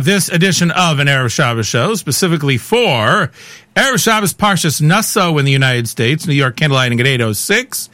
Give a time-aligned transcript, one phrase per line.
[0.00, 3.30] up this edition of an Erev Shabbos show specifically for
[3.76, 7.90] Erev Shabbos Parshas Naso in the United States, New York candlelighting at 806.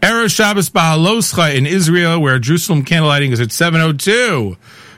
[0.00, 4.56] Erev Shabbos Bahaloscha in Israel, where Jerusalem candlelighting is at 702.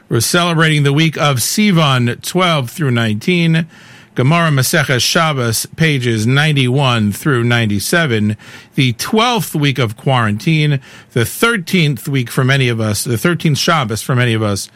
[0.09, 3.67] We're celebrating the week of Sivan 12 through 19.
[4.15, 8.37] Gemara Maseches Shabbos, pages 91 through 97.
[8.75, 10.81] The 12th week of quarantine,
[11.13, 14.69] the 13th week for many of us, the 13th Shabbos for many of us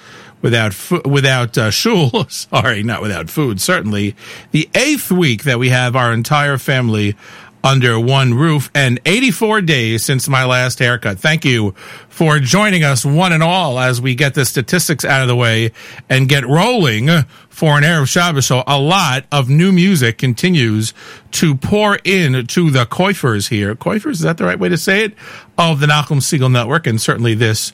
[0.46, 2.24] without fu- without uh, shul.
[2.28, 3.60] Sorry, not without food.
[3.60, 4.14] Certainly,
[4.52, 7.16] the eighth week that we have our entire family
[7.64, 11.18] under one roof, and 84 days since my last haircut.
[11.18, 11.72] Thank you
[12.08, 15.72] for joining us, one and all, as we get the statistics out of the way
[16.08, 17.08] and get rolling
[17.48, 18.62] for an Erev Shabbos show.
[18.68, 20.94] A lot of new music continues
[21.32, 23.74] to pour in to the coifers here.
[23.74, 25.14] Coifers, is that the right way to say it?
[25.58, 27.72] Of the Nachum Segal Network, and certainly this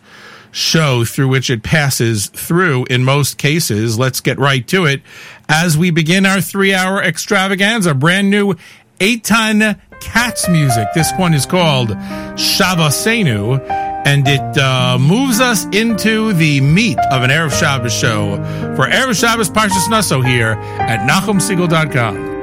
[0.53, 3.99] show through which it passes through in most cases.
[3.99, 5.03] Let's get right to it
[5.49, 7.95] as we begin our three hour extravaganza.
[7.95, 8.55] Brand new
[9.01, 10.87] Eitan Katz music.
[10.95, 13.61] This one is called Shavasenu,
[14.07, 18.37] and it uh, moves us into the meat of an Erev Shabbos show
[18.77, 22.42] for Erev Shabbos Parshas Naso here at NachumSegal.com.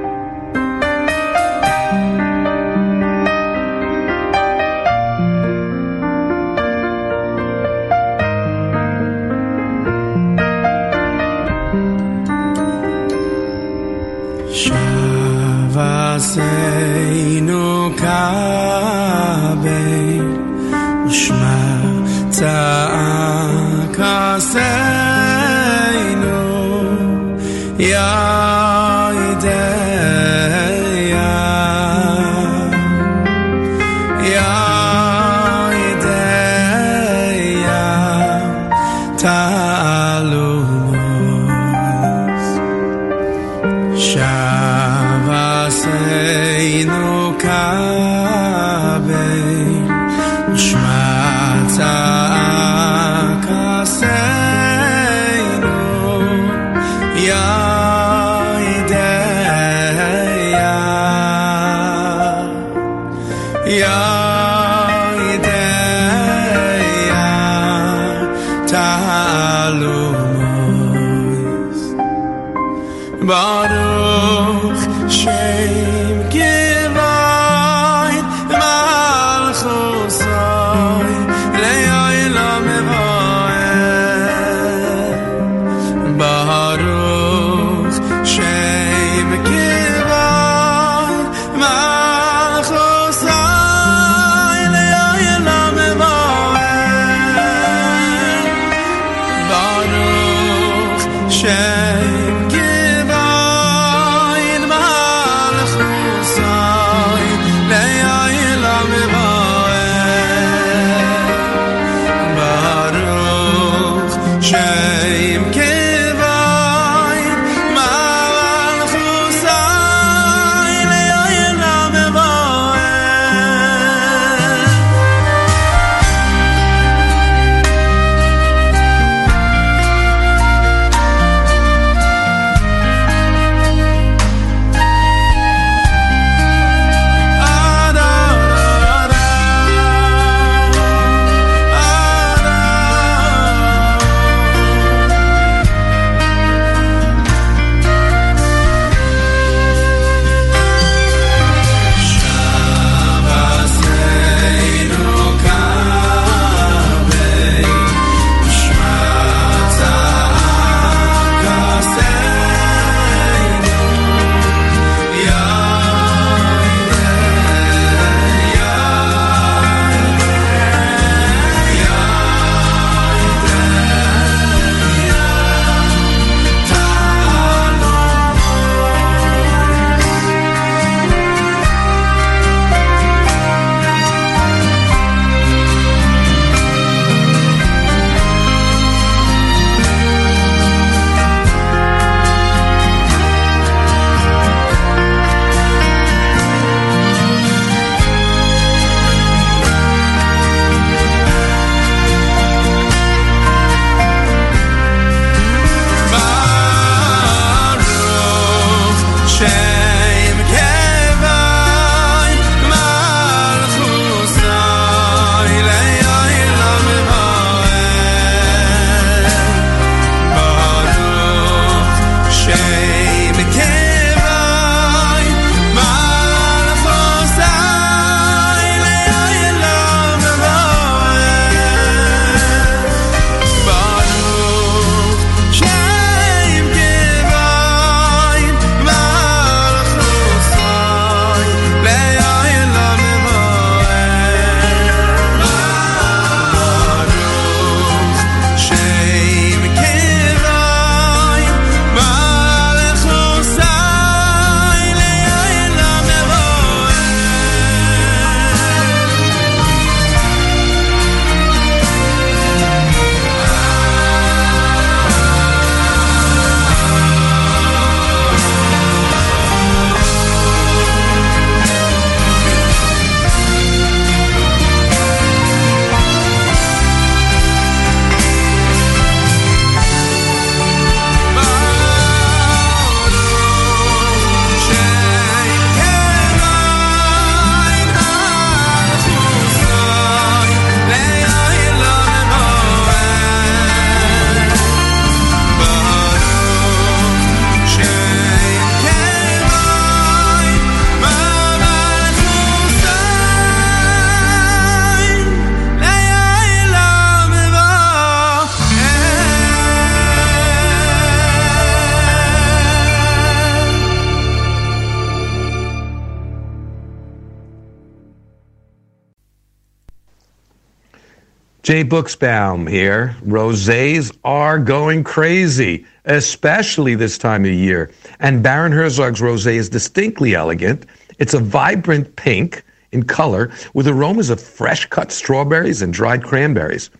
[321.89, 323.15] Buchsbaum here.
[323.25, 327.91] Rosés are going crazy, especially this time of year.
[328.19, 330.85] And Baron Herzog's rosé is distinctly elegant.
[331.17, 336.91] It's a vibrant pink in color with aromas of fresh cut strawberries and dried cranberries.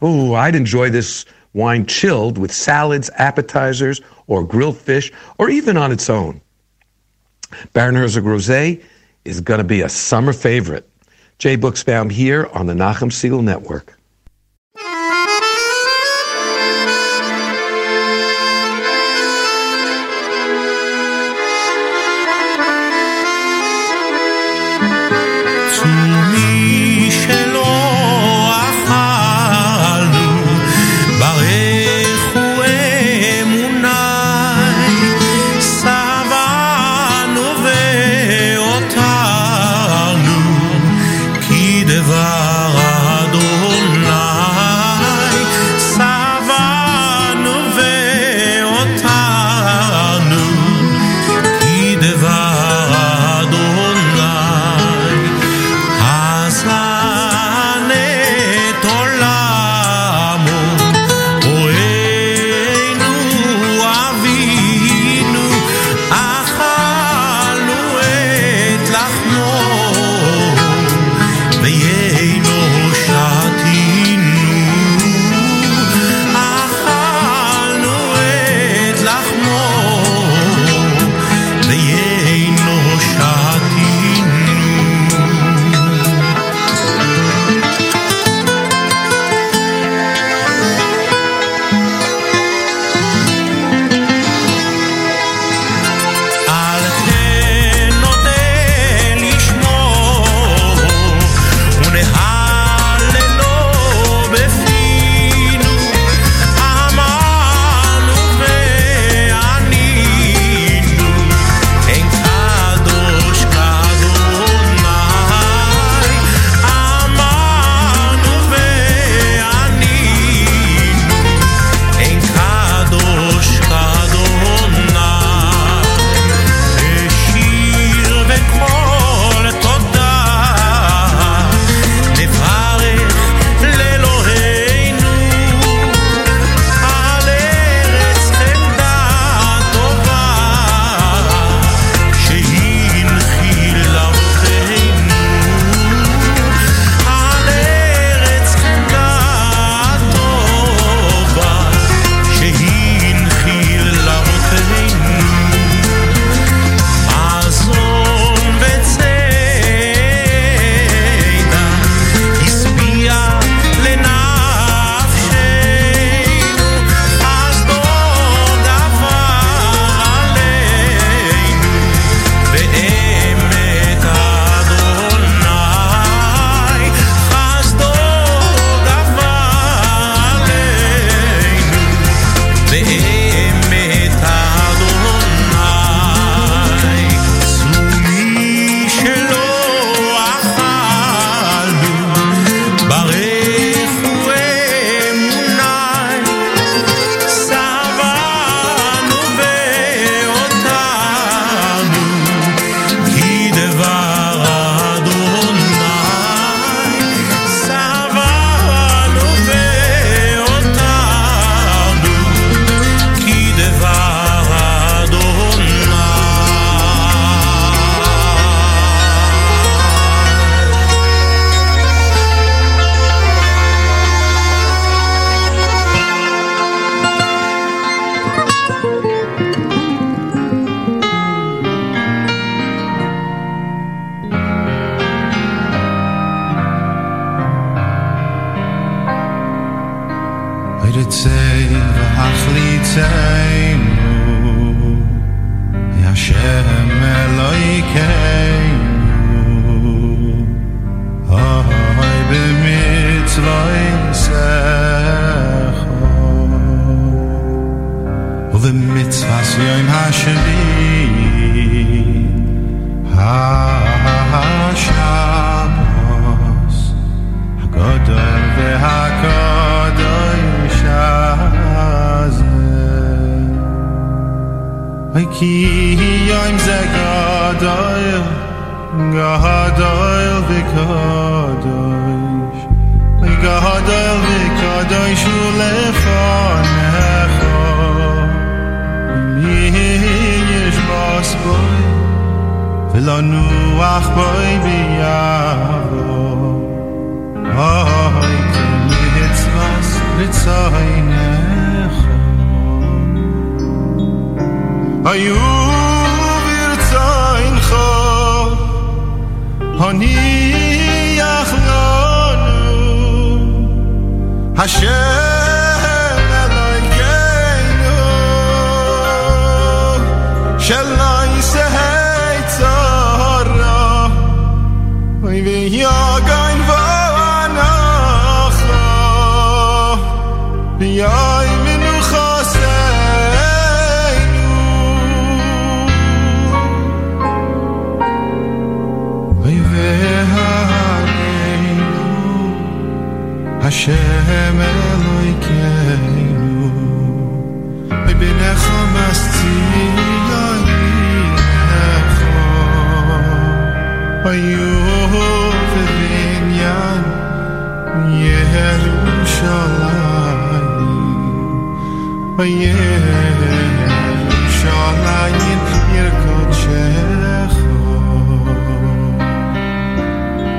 [0.00, 5.90] Oh, I'd enjoy this wine chilled with salads, appetizers, or grilled fish, or even on
[5.90, 6.40] its own.
[7.72, 8.82] Baron Herzog Rosé
[9.24, 10.88] is going to be a summer favorite.
[11.38, 13.97] Jay Buchsbaum here on the Nachum Segal Network.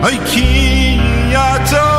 [0.09, 0.97] Ay ki
[1.33, 1.98] yata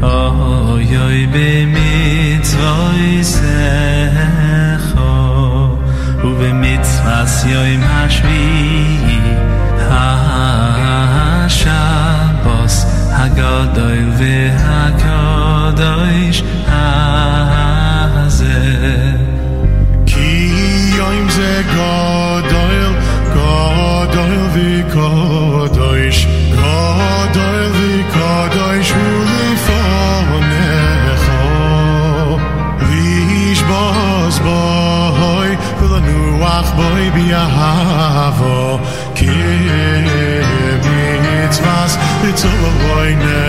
[0.00, 2.46] oy secho be mit
[6.22, 6.86] u be mit
[42.36, 43.43] to the a wine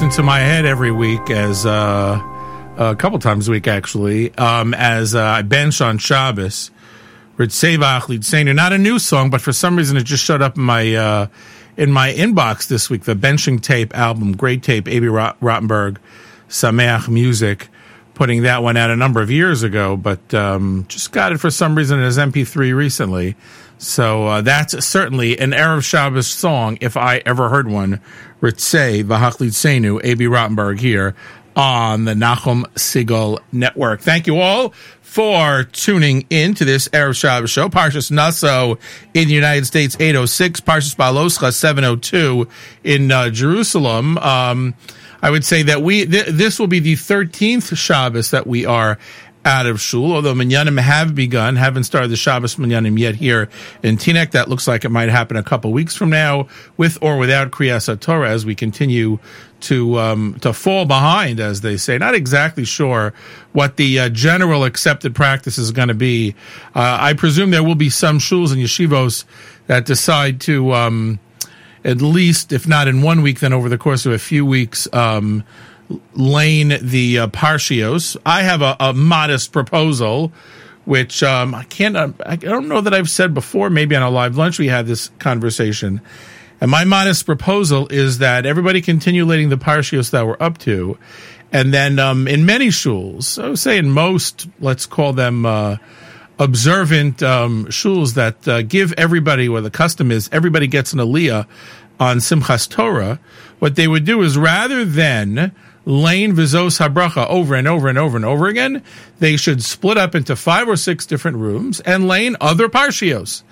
[0.00, 2.18] pops into my head every week as uh,
[2.78, 6.70] a couple times a week actually um, as uh, I bench on Shabbos.
[7.36, 10.62] Ritzevach Lidsenu, not a new song, but for some reason it just showed up in
[10.62, 11.26] my uh,
[11.76, 13.04] in my inbox this week.
[13.04, 15.98] The benching tape album, great tape, Rot- Rottenberg,
[16.48, 17.68] Sameach Music,
[18.20, 21.50] putting that one out a number of years ago, but um, just got it for
[21.50, 23.34] some reason as MP3 recently.
[23.78, 27.98] So uh, that's certainly an Erev Shabbos song, if I ever heard one.
[28.42, 31.14] Ritzei Vahachlit Senu, Aby Rottenberg here
[31.56, 34.02] on the Nachum Segal Network.
[34.02, 37.70] Thank you all for tuning in to this Erev Shabbos show.
[37.70, 38.78] Parshas Naso
[39.14, 40.60] in the United States, 806.
[40.60, 42.46] Parshas Baloscha, 702
[42.84, 44.18] in uh, Jerusalem.
[44.18, 44.74] Um,
[45.22, 48.98] I would say that we th- this will be the 13th Shabbos that we are
[49.44, 53.48] out of shul, although minyanim have begun, haven't started the Shabbos minyanim yet here
[53.82, 54.32] in Teaneck.
[54.32, 57.98] That looks like it might happen a couple weeks from now, with or without Kriyas
[58.00, 59.18] Torah, as we continue
[59.60, 61.96] to um, to fall behind, as they say.
[61.96, 63.14] Not exactly sure
[63.52, 66.34] what the uh, general accepted practice is going to be.
[66.74, 69.24] Uh, I presume there will be some shuls and yeshivos
[69.66, 70.72] that decide to.
[70.74, 71.18] Um,
[71.84, 74.92] at least, if not in one week, then over the course of a few weeks,
[74.92, 75.44] um,
[76.14, 78.16] lane the uh, Parshios.
[78.24, 80.32] I have a, a modest proposal,
[80.84, 83.70] which um, I can't, I don't know that I've said before.
[83.70, 86.00] Maybe on a live lunch we had this conversation.
[86.60, 90.98] And my modest proposal is that everybody continue leading the Parshios that we're up to.
[91.52, 95.78] And then um, in many shuls, I would say in most, let's call them uh,
[96.40, 101.46] observant um, shuls that uh, give everybody, where the custom is, everybody gets an aliyah
[102.00, 103.20] on Simchas Torah.
[103.60, 105.52] What they would do is rather than
[105.84, 108.82] lane vizos habracha over and over and over and over again,
[109.18, 113.42] they should split up into five or six different rooms and lane other parshios.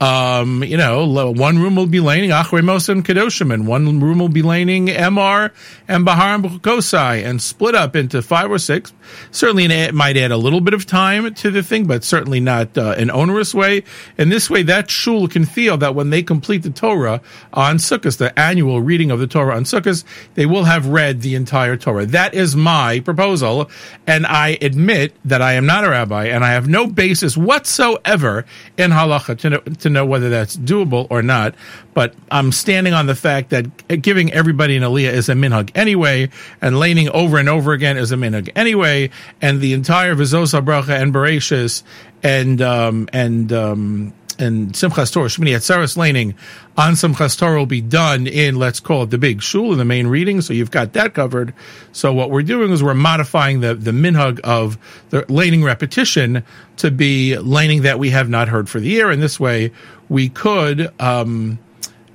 [0.00, 4.18] Um, you know, one room will be laning Achrei Moshe and Kedoshim, and one room
[4.18, 5.50] will be laning Emar
[5.86, 8.94] and Bahar and Bukosai, and split up into five or six.
[9.30, 12.78] Certainly, it might add a little bit of time to the thing, but certainly not
[12.78, 13.84] uh, an onerous way.
[14.16, 17.20] And this way, that shul can feel that when they complete the Torah
[17.52, 21.34] on Sukkot, the annual reading of the Torah on Sukkot, they will have read the
[21.34, 22.06] entire Torah.
[22.06, 23.70] That is my proposal,
[24.06, 28.46] and I admit that I am not a rabbi, and I have no basis whatsoever
[28.78, 29.60] in halacha to know,
[29.90, 31.54] know whether that's doable or not.
[31.94, 36.30] But I'm standing on the fact that giving everybody an aliyah is a minhag anyway,
[36.60, 41.00] and laning over and over again is a minhag anyway, and the entire vizos bracha
[41.00, 41.82] and bereshis
[42.22, 46.34] and um, and um, and Simchas Torah, Shmini Atzeres laning
[46.76, 49.84] on Simchas Torah will be done in, let's call it the big shul in the
[49.84, 50.40] main reading.
[50.40, 51.52] So you've got that covered.
[51.92, 54.78] So what we're doing is we're modifying the, the minhag of
[55.10, 56.42] the laning repetition
[56.78, 59.10] to be laning that we have not heard for the year.
[59.10, 59.72] And this way
[60.08, 61.58] we could, um,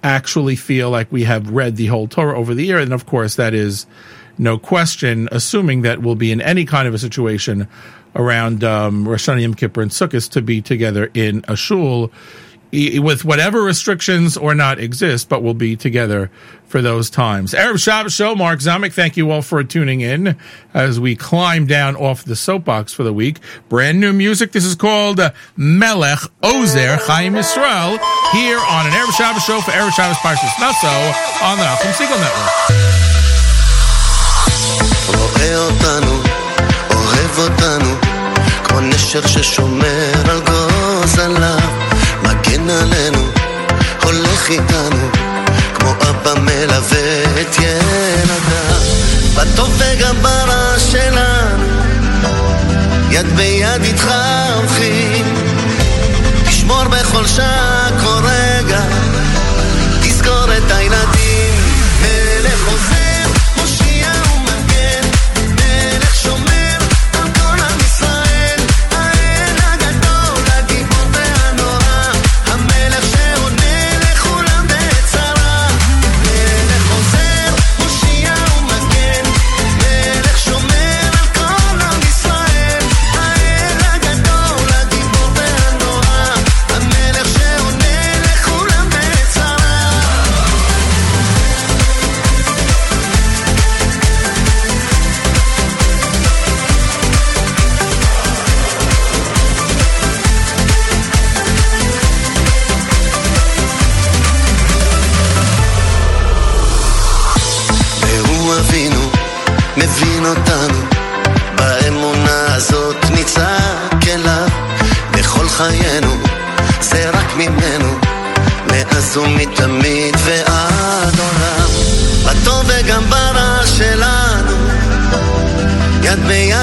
[0.04, 2.78] actually feel like we have read the whole Torah over the year.
[2.78, 3.88] And of course, that is
[4.38, 7.68] no question, assuming that we'll be in any kind of a situation
[8.16, 12.12] around um, Rosh Hashanah, Yom Kippur, and Sukkot to be together in a shul
[12.72, 16.30] with whatever restrictions or not exist, but we'll be together
[16.68, 17.54] for those times.
[17.54, 20.36] Erev Shabbos show, Mark Zamek, thank you all for tuning in
[20.74, 23.40] as we climb down off the soapbox for the week.
[23.70, 24.52] Brand new music.
[24.52, 27.98] This is called uh, Melech Ozer Chaim Yisrael
[28.34, 30.88] here on an Erev Shabbos show for Erev Shabbos Parshas Naso
[31.46, 32.20] on the Nachum Segal
[35.80, 36.25] Network.
[37.38, 37.96] אוהב אותנו,
[38.64, 41.60] כמו נשר ששומר על גוזליו,
[42.24, 43.28] מגן עלינו,
[44.04, 45.10] הולך איתנו,
[45.74, 48.80] כמו אבא מלווה את ילדיו,
[49.36, 51.64] בטוב וגם ברע שלנו,
[53.12, 54.12] יד ביד איתך
[54.56, 55.36] הולכים,
[56.50, 58.82] תשמור בכל שעה, כל רגע,
[60.02, 61.15] תזכור את הילדים,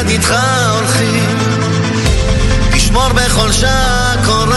[0.02, 0.34] ביד איתך
[0.78, 1.38] הולכים,
[2.72, 4.52] תשמור בכל שעה, כל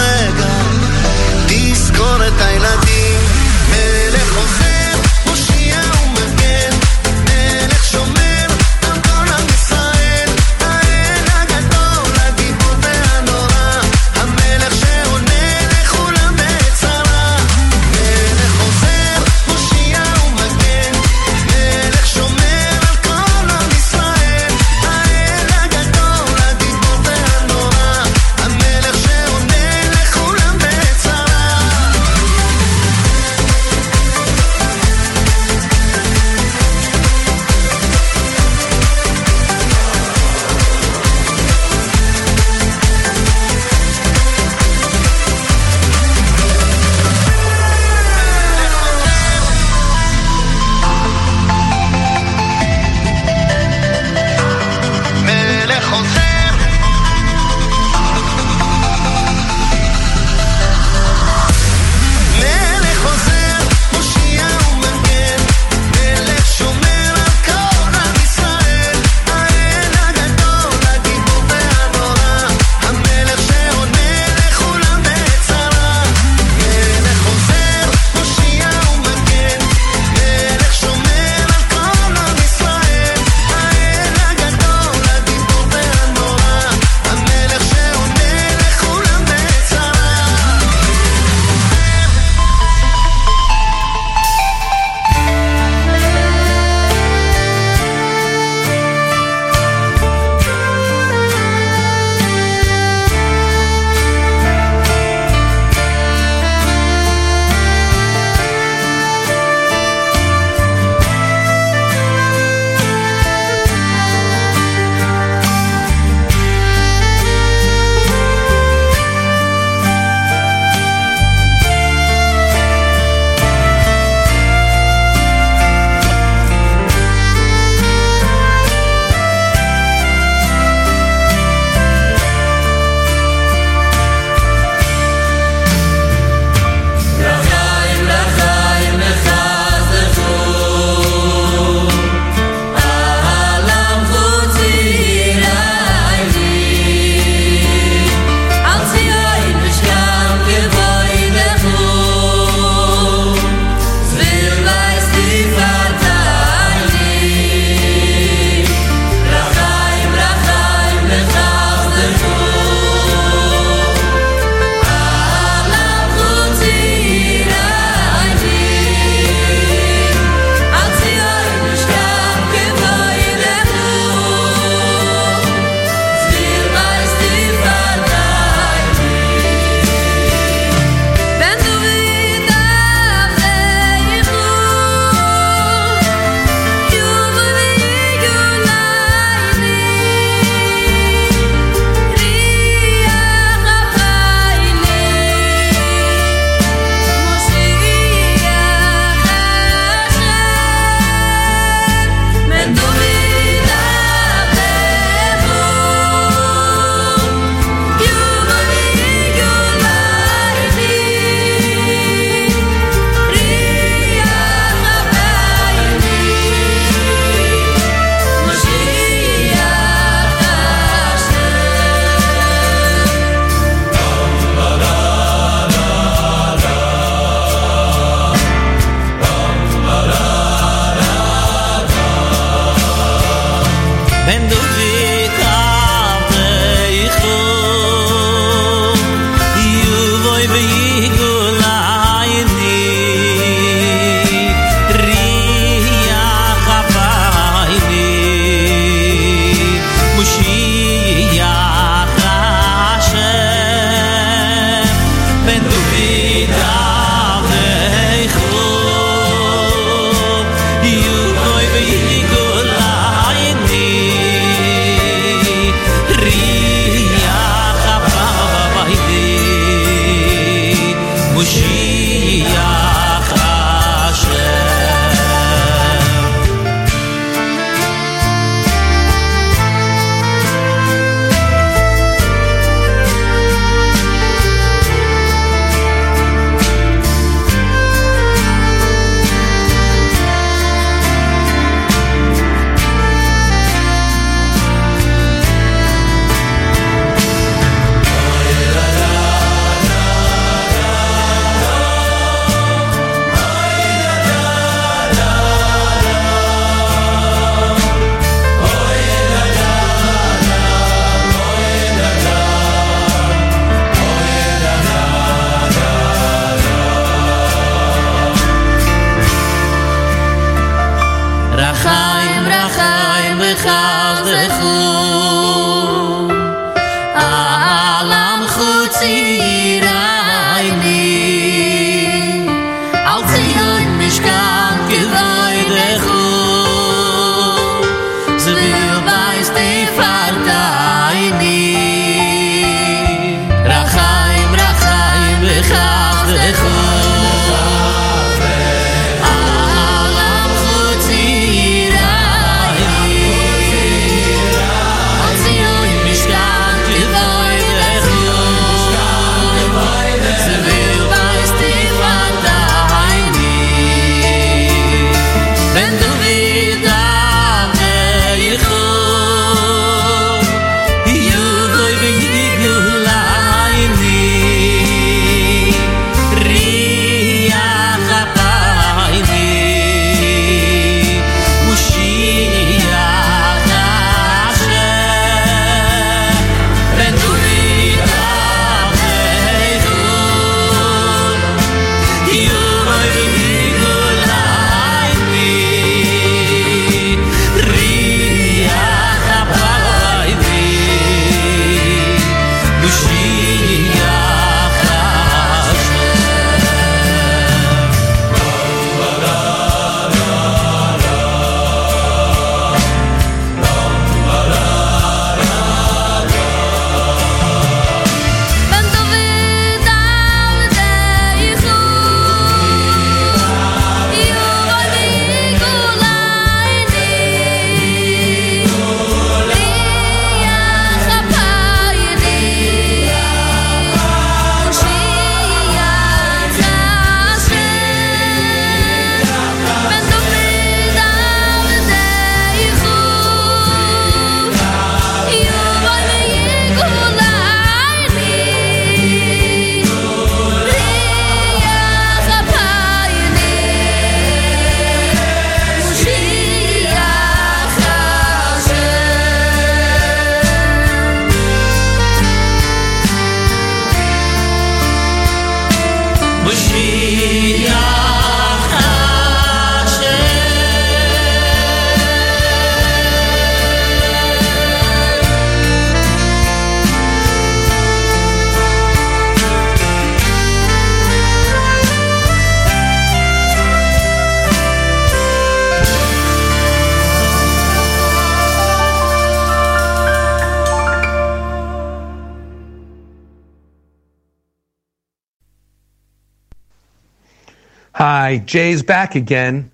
[498.40, 499.72] Jay's back again.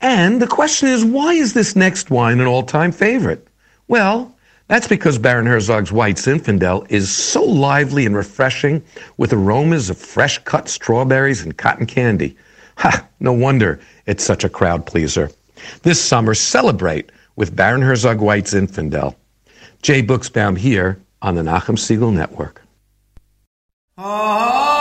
[0.00, 3.46] And the question is, why is this next wine an all-time favorite?
[3.88, 4.34] Well,
[4.68, 8.82] that's because Baron Herzog's White Zinfandel is so lively and refreshing
[9.16, 12.36] with aromas of fresh cut strawberries and cotton candy.
[12.76, 15.30] Ha, no wonder it's such a crowd pleaser.
[15.82, 19.16] This summer, celebrate with Baron Herzog White Zinfandel.
[19.82, 22.62] Jay Buchsbaum here on the Nachum Segal Network.
[23.98, 24.79] Oy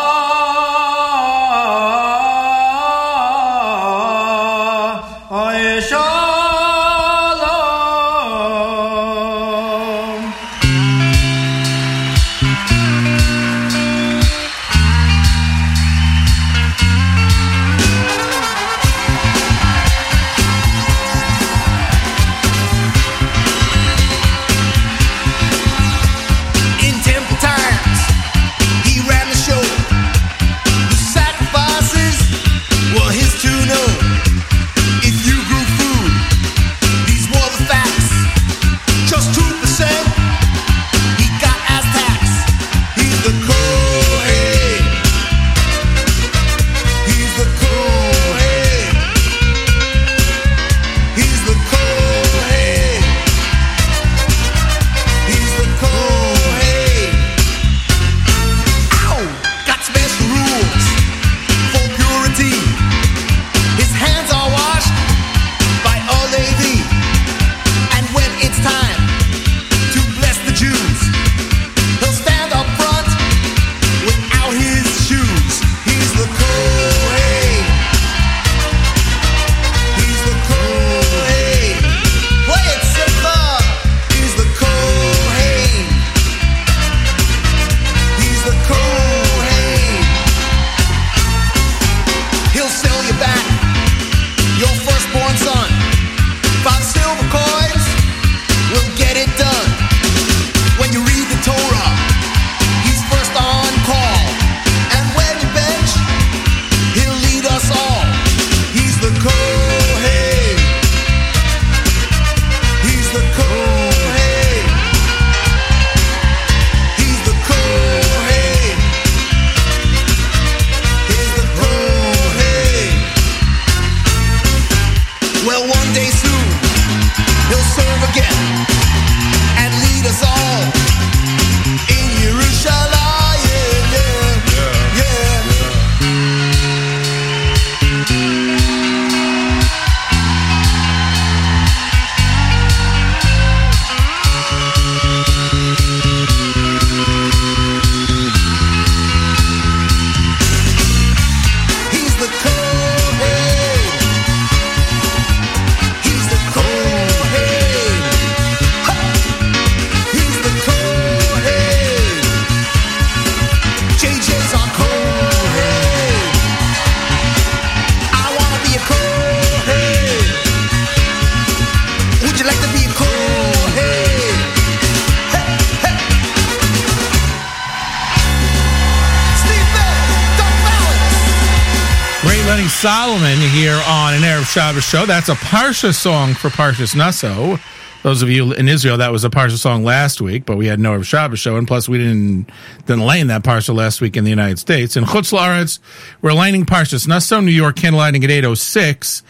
[184.50, 185.06] Shabbos show.
[185.06, 187.60] That's a Parsha song for Parshas Naso.
[188.02, 190.80] Those of you in Israel, that was a Parsha song last week, but we had
[190.80, 192.50] no Shabbos show, and plus we didn't
[192.88, 194.96] didn't in that Parsha last week in the United States.
[194.98, 195.78] In Chutz La'aretz,
[196.24, 199.22] we're lining Parshas Naso, New York candlelighting at 806.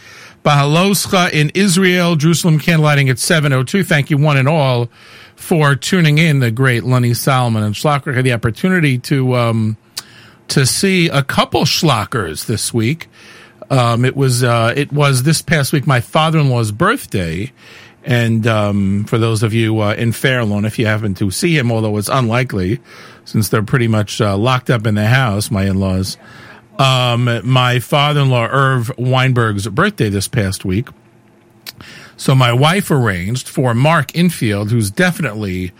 [0.42, 3.84] Bahaloscha in Israel, Jerusalem candlelighting at 702.
[3.84, 4.88] Thank you one and all
[5.36, 6.40] for tuning in.
[6.40, 9.76] The great Lenny Solomon and Shlock Rock had the opportunity to um,
[10.48, 13.08] to see a couple schlockers this week.
[13.70, 17.52] Um, it was uh, it was this past week my father-in-law's birthday,
[18.04, 21.70] and um, for those of you uh, in Fairlawn, if you happen to see him,
[21.70, 22.80] although it's unlikely
[23.24, 26.16] since they're pretty much uh, locked up in the house, my in-laws.
[26.78, 30.88] Um, my father-in-law Irv Weinberg's birthday this past week.
[32.16, 35.72] So my wife arranged for Mark Infield, who's definitely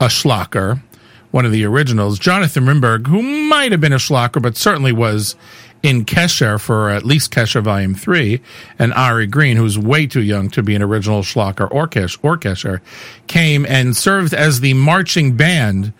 [0.00, 0.82] a schlocker,
[1.30, 5.36] one of the originals, Jonathan Rimberg, who might have been a schlocker, but certainly was
[5.82, 8.40] in Kesher for at least Kesher Volume 3,
[8.78, 12.80] and Ari Green, who's way too young to be an original schlocker or, or Kesher,
[13.26, 15.92] came and served as the marching band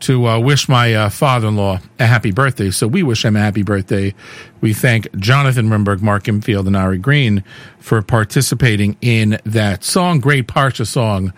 [0.00, 2.70] to uh, wish my uh, father-in-law a happy birthday.
[2.70, 4.14] So we wish him a happy birthday.
[4.60, 7.42] We thank Jonathan Rimberg, Mark Infield, and Ari Green
[7.78, 10.20] for participating in that song.
[10.20, 11.32] Great Parsha song,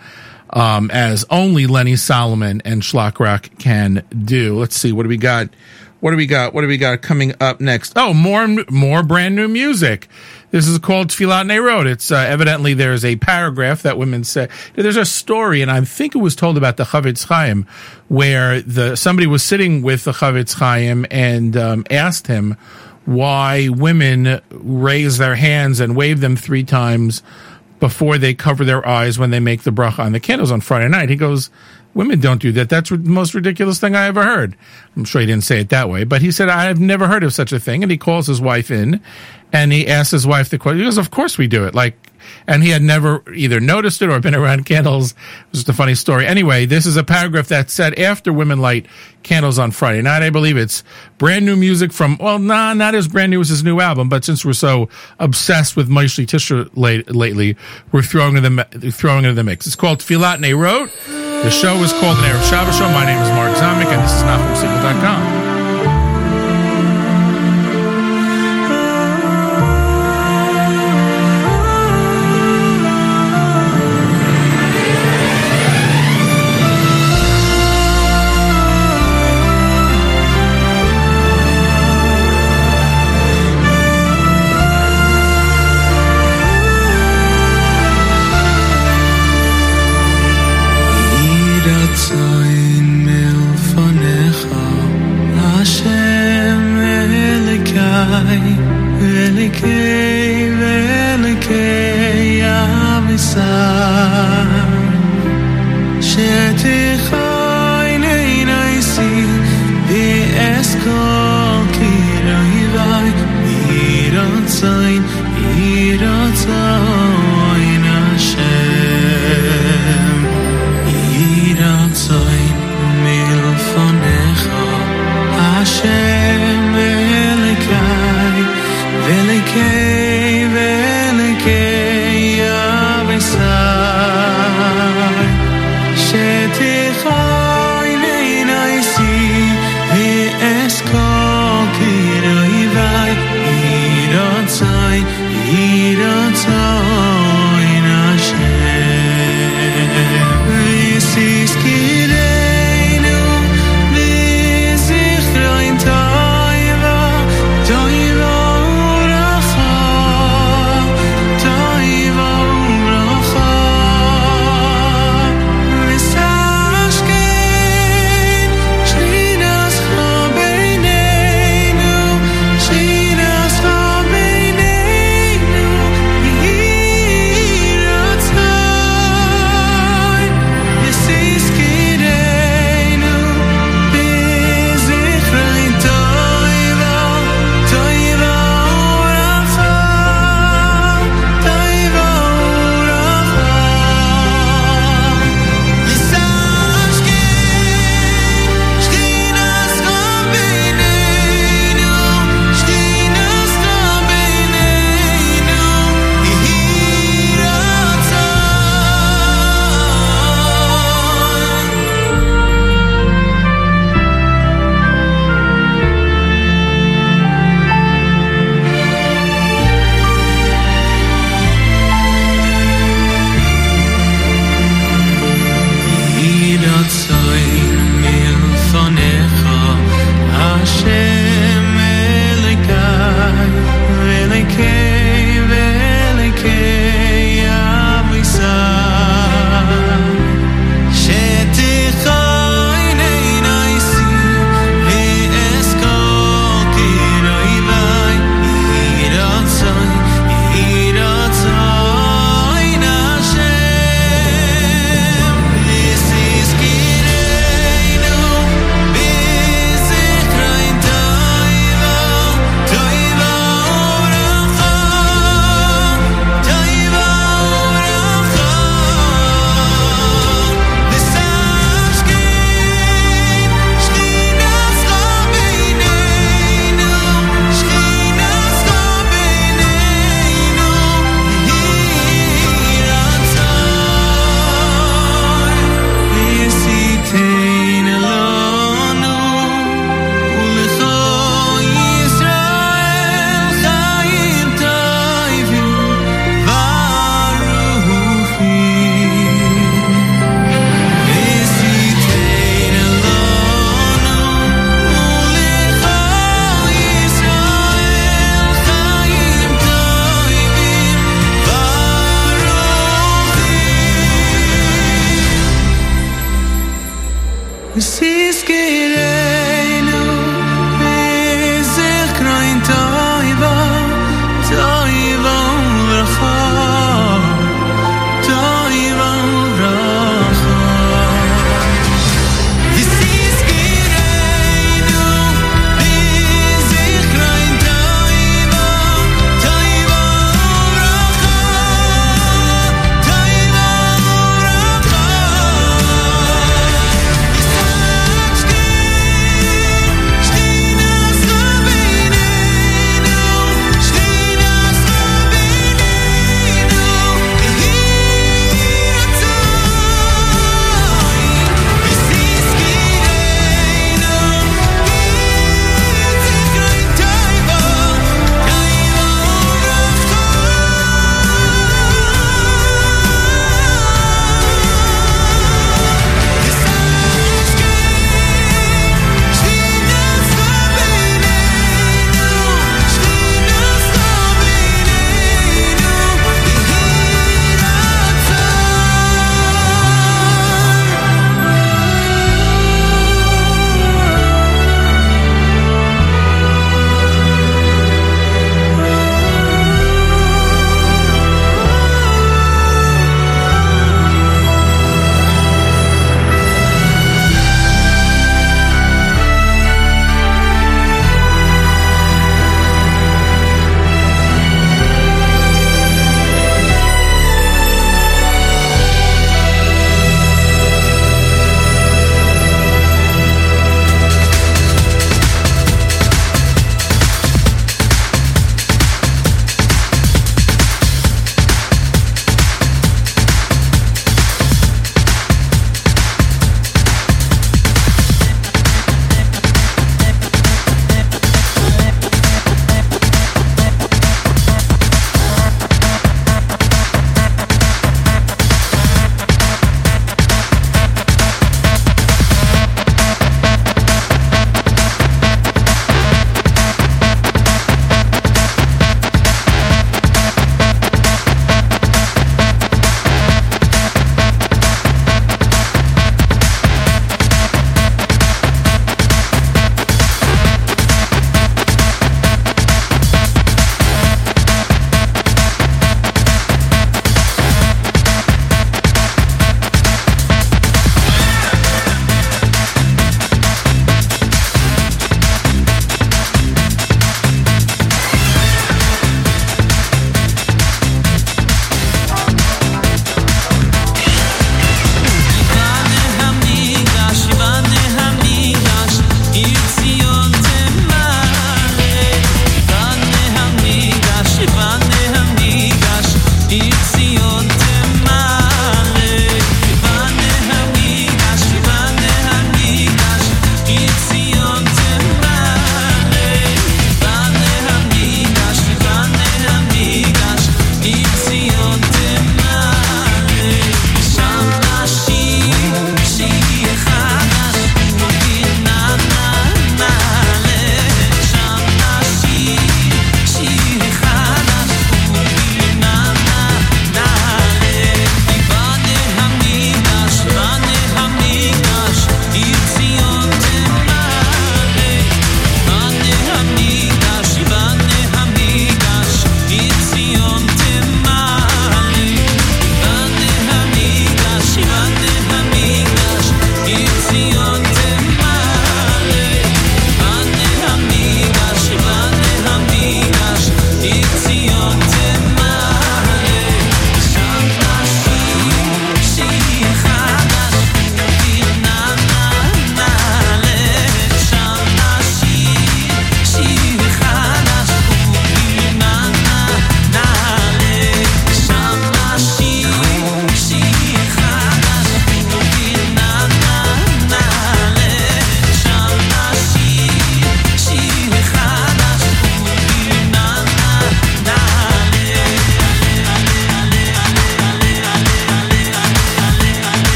[0.50, 4.58] um, as only Lenny Solomon and Shlock Rock can do.
[4.58, 5.48] Let's see, what do we got?
[6.00, 6.52] What do we got?
[6.52, 7.94] What do we got coming up next?
[7.96, 10.08] Oh, more more brand new music.
[10.50, 11.86] This is called Tfilat Neirot.
[11.86, 14.48] It's uh, evidently there's a paragraph that women say.
[14.74, 17.66] There's a story, and I think it was told about the Chofetz Chaim,
[18.08, 22.56] where the somebody was sitting with the Chofetz Chaim and um, asked him
[23.06, 27.22] why women raise their hands and wave them three times
[27.80, 30.88] before they cover their eyes when they make the bracha on the candles on Friday
[30.88, 31.08] night.
[31.08, 31.50] He goes,
[31.96, 32.68] Women don't do that.
[32.68, 34.54] That's the most ridiculous thing I ever heard.
[34.94, 37.32] I'm sure he didn't say it that way, but he said, I've never heard of
[37.32, 37.82] such a thing.
[37.82, 39.00] And he calls his wife in
[39.50, 40.80] and he asks his wife the question.
[40.80, 41.74] He goes, Of course we do it.
[41.74, 41.96] Like,
[42.46, 45.12] and he had never either noticed it or been around candles.
[45.12, 45.16] It
[45.52, 46.26] was just a funny story.
[46.26, 48.84] Anyway, this is a paragraph that said after women light
[49.22, 50.22] candles on Friday night.
[50.22, 50.84] I believe it's
[51.16, 54.22] brand new music from, well, nah, not as brand new as his new album, but
[54.22, 57.56] since we're so obsessed with Moishli Tisha late, lately,
[57.90, 59.66] we're throwing in the, throwing it in the mix.
[59.66, 61.25] It's called Filat Neirot.
[61.42, 62.88] The show is called an Erev Shabbos Show.
[62.88, 65.45] My name is Mark Zamek, and this is NachumSegal.com.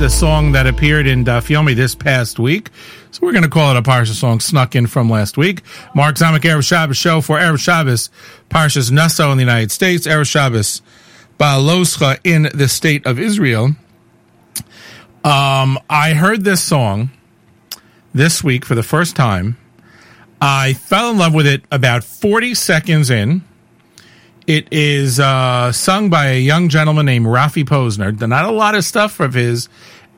[0.00, 2.70] A song that appeared in Dafyomi this past week.
[3.10, 5.60] So we're going to call it a Parsha song snuck in from last week.
[5.94, 8.08] Mark Zamek Erev Shabbos show for Erev Shabbos,
[8.48, 10.80] Parshas Naso in the United States, Erev Shabbos,
[11.38, 13.72] Baaloscha in the state of Israel.
[15.22, 17.10] Um, I heard this song
[18.14, 19.58] this week for the first time.
[20.40, 23.42] I fell in love with it about 40 seconds in.
[24.50, 28.18] It is uh, sung by a young gentleman named Rafi Posner.
[28.26, 29.68] Not a lot of stuff of his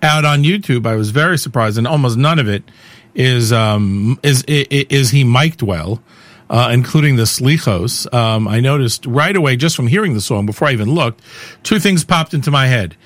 [0.01, 0.87] out on YouTube.
[0.87, 2.63] I was very surprised, and almost none of it
[3.15, 6.03] is um, is is, is he mic'd well,
[6.49, 8.11] uh, including the slichos.
[8.15, 11.21] Um, I noticed right away just from hearing the song before I even looked,
[11.63, 12.97] two things popped into my head.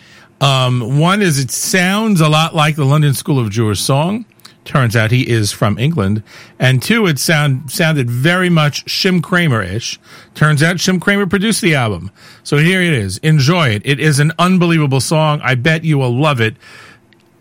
[0.40, 4.26] Um, one is it sounds a lot like the London School of Jewish Song.
[4.66, 6.22] Turns out he is from England.
[6.58, 9.98] And two, it sound sounded very much Shim Craimer ish.
[10.34, 12.10] Turns out Shim Craimer produced the album.
[12.42, 13.18] So here it is.
[13.18, 13.82] Enjoy it.
[13.84, 15.40] It is an unbelievable song.
[15.42, 16.56] I bet you will love it.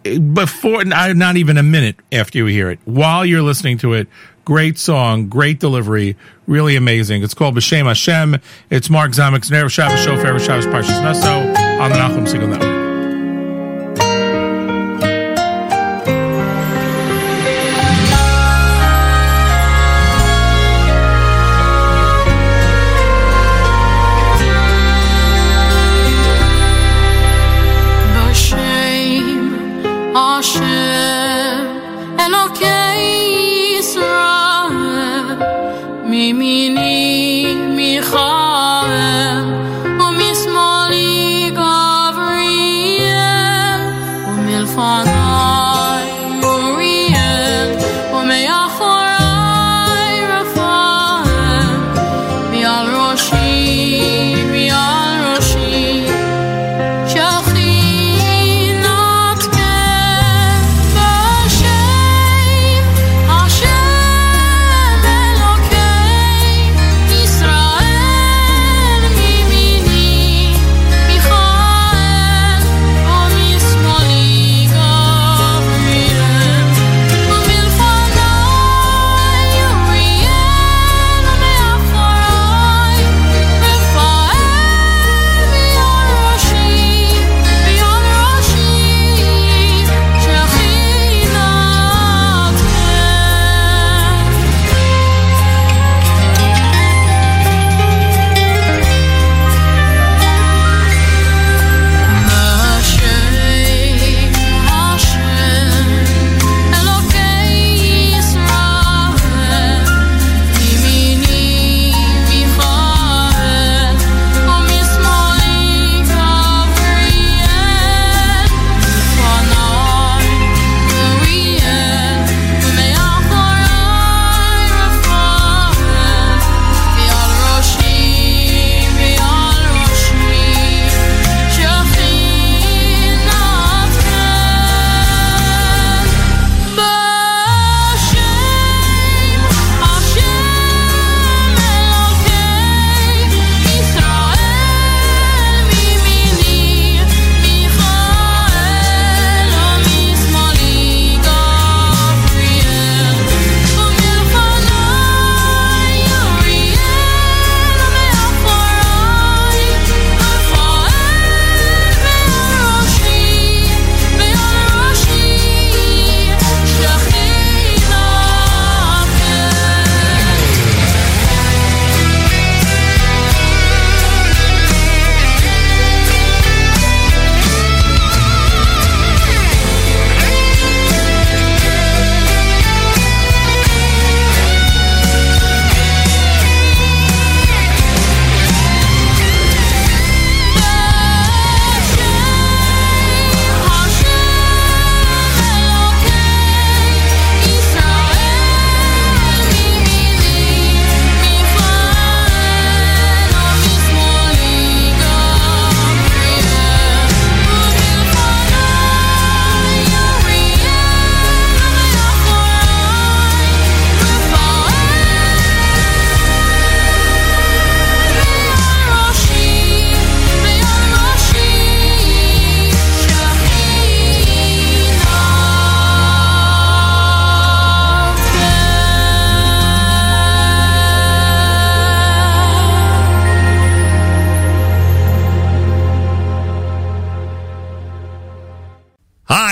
[0.03, 2.79] Before, not even a minute after you hear it.
[2.85, 4.07] While you're listening to it,
[4.45, 6.15] great song, great delivery,
[6.45, 7.23] really amazing.
[7.23, 8.39] It's called B'Shem Hashem.
[8.69, 11.39] It's Mark Zamek's Erev Shabbos Erev Shabbos Parshas Naso
[11.81, 12.84] on the Nachum Segal Network.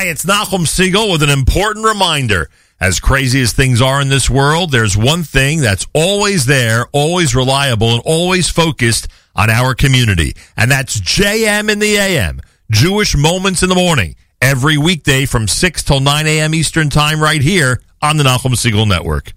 [0.04, 2.50] Hi, it's Nachum Segal with an important reminder.
[2.78, 7.34] As crazy as things are in this world, there's one thing that's always there, always
[7.34, 10.36] reliable, and always focused on our community.
[10.58, 15.84] And that's JM in the AM, Jewish Moments in the Morning, every weekday from 6
[15.84, 16.54] till 9 a.m.
[16.54, 19.32] Eastern Time right here on the Nachum Segal Network.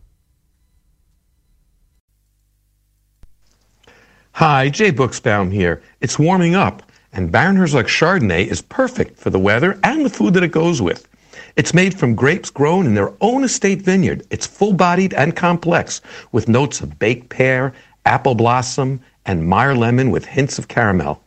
[4.32, 5.80] Hi, Jay Buchsbaum here.
[6.00, 6.82] It's warming up,
[7.16, 10.82] and Baron Herzog Chardonnay is perfect for the weather and the food that it goes
[10.82, 11.08] with.
[11.56, 14.26] It's made from grapes grown in their own estate vineyard.
[14.28, 16.02] It's full-bodied and complex,
[16.32, 17.72] with notes of baked pear,
[18.04, 21.22] apple blossom, and Meyer lemon with hints of caramel.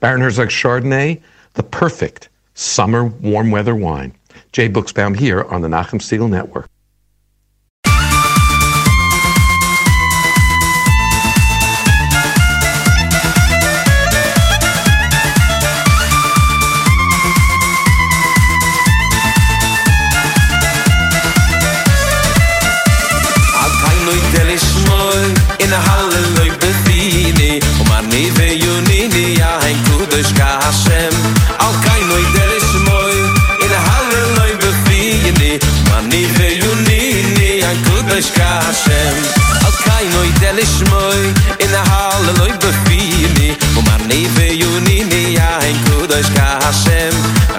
[0.00, 1.20] Baron Herzog Chardonnay,
[1.52, 4.14] the perfect summer warm weather wine.
[4.52, 6.70] Jay Buchsbaum here on the Nachum Segal Network.
[40.56, 41.22] lishmoy
[41.60, 47.14] in a halleloy befini um mar neve yuni ni ein kudosh ka hashem.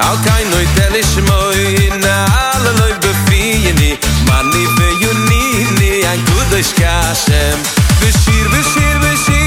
[0.07, 3.91] Al kay noy telishmoy in a halleloy befini
[4.27, 5.43] mar neve yuni
[5.79, 7.57] ni ein kudosh ka hashem.
[8.01, 9.46] Beshir beshir beshir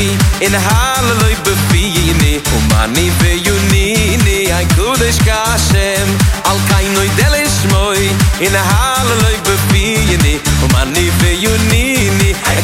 [0.00, 0.08] ni
[0.46, 1.84] in hallelujah be fi
[2.20, 3.84] ni o mani ve you ni
[4.24, 6.08] ni ay kudes kashem.
[6.50, 8.02] Al kainoy noi deles moy
[8.46, 9.84] in hallelujah be fi
[10.24, 11.84] ni o mani ve you ni
[12.20, 12.58] ni ay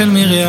[0.00, 0.39] של מרים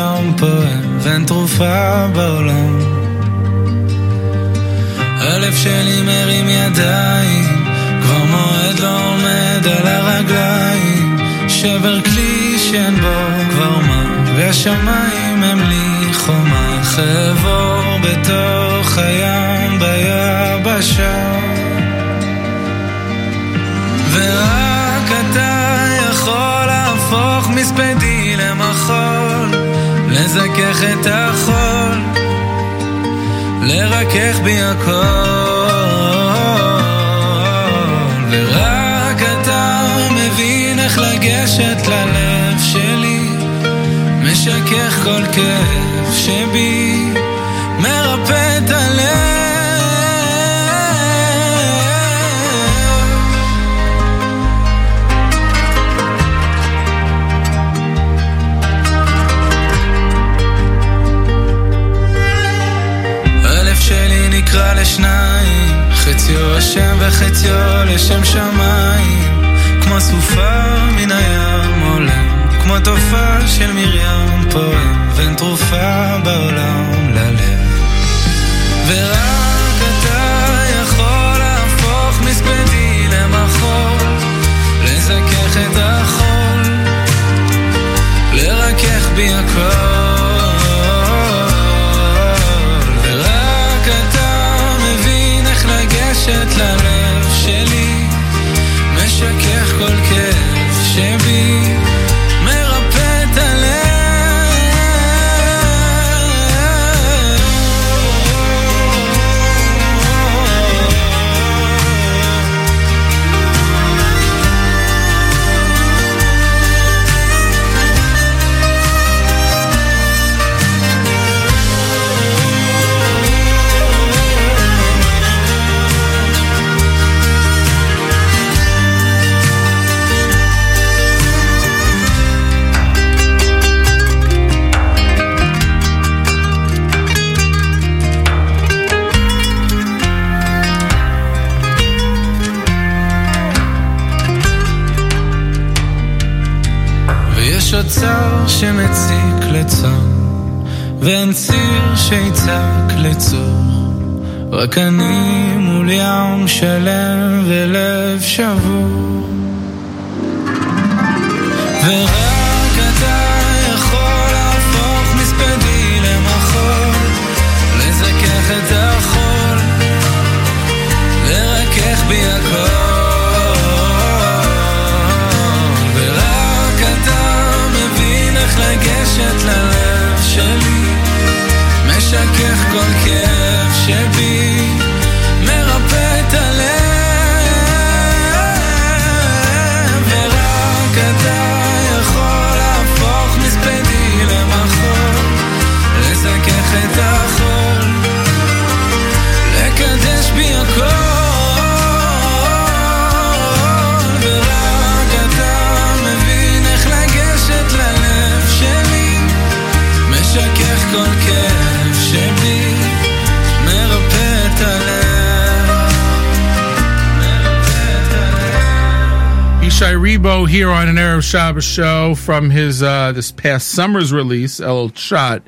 [220.53, 225.41] here on an Erev Shabbos show from his uh, this past summer's release, El Shot.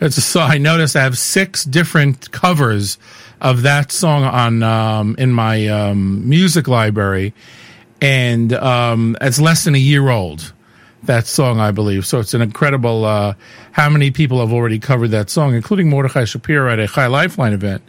[0.00, 2.98] It's a song I noticed I have six different covers
[3.40, 7.34] of that song on um, in my um, music library,
[8.00, 10.52] and um, it's less than a year old.
[11.02, 12.06] That song, I believe.
[12.06, 13.34] So it's an incredible uh,
[13.72, 17.54] how many people have already covered that song, including Mordechai Shapiro at a Chai Lifeline
[17.54, 17.82] event.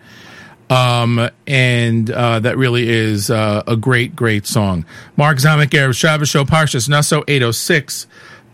[0.70, 4.86] Um, and uh, that really is uh, a great, great song.
[5.18, 8.06] Mark Zamek, Erev Shabbos Show, Parshas Naso 806,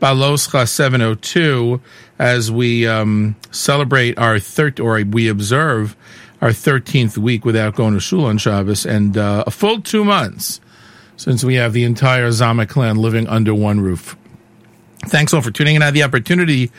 [0.02, 1.82] Baloscha 702,
[2.18, 5.96] as we um, celebrate our third, or we observe
[6.42, 10.62] our 13th week without going to Shul on Shabbos, and uh, a full two months
[11.18, 14.16] since we have the entire Zamek clan living under one roof.
[15.06, 15.82] Thanks all for tuning in.
[15.82, 16.72] I had the opportunity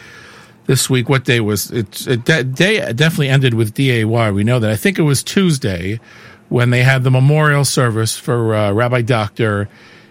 [0.66, 1.08] this week.
[1.08, 2.06] What day was it?
[2.06, 4.04] it da- day definitely ended with DAY.
[4.04, 4.70] We know that.
[4.70, 6.00] I think it was Tuesday
[6.48, 9.68] when they had the memorial service for uh, Rabbi Doctor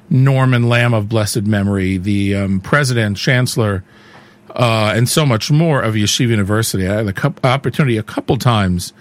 [0.09, 3.83] Norman Lamm of blessed memory, the um, president, chancellor,
[4.49, 6.87] uh, and so much more of Yeshiva University.
[6.87, 8.93] I had the cou- opportunity a couple times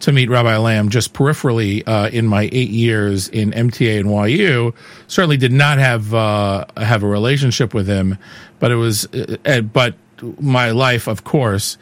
[0.00, 4.74] to meet Rabbi Lamm just peripherally uh, in my eight years in MTA and YU.
[5.06, 8.18] Certainly did not have uh, have a relationship with him,
[8.58, 9.06] but it was.
[9.06, 9.94] Uh, uh, but
[10.40, 11.78] my life, of course,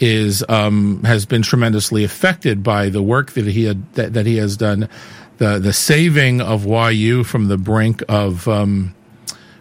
[0.00, 4.36] is um, has been tremendously affected by the work that he had that, that he
[4.36, 4.88] has done,
[5.38, 8.48] the the saving of YU from the brink of.
[8.48, 8.94] Um,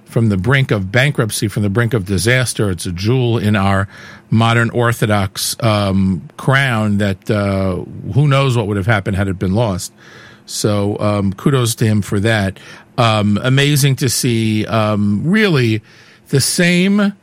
[0.08, 2.72] from the brink of bankruptcy, from the brink of disaster.
[2.72, 3.90] It's a jewel in our
[4.30, 7.76] modern Orthodox um, crown that uh,
[8.14, 9.92] who knows what would have happened had it been lost.
[10.46, 12.58] So um, kudos to him for that.
[12.98, 15.84] Um, amazing to see, um, really,
[16.30, 17.14] the same,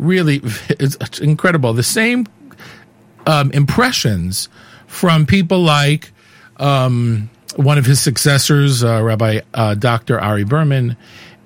[0.00, 0.40] really,
[0.70, 2.26] it's incredible, the same
[3.26, 4.48] um, impressions
[4.86, 6.12] from people like
[6.56, 10.20] um, one of his successors, uh, Rabbi uh, Dr.
[10.20, 10.96] Ari Berman,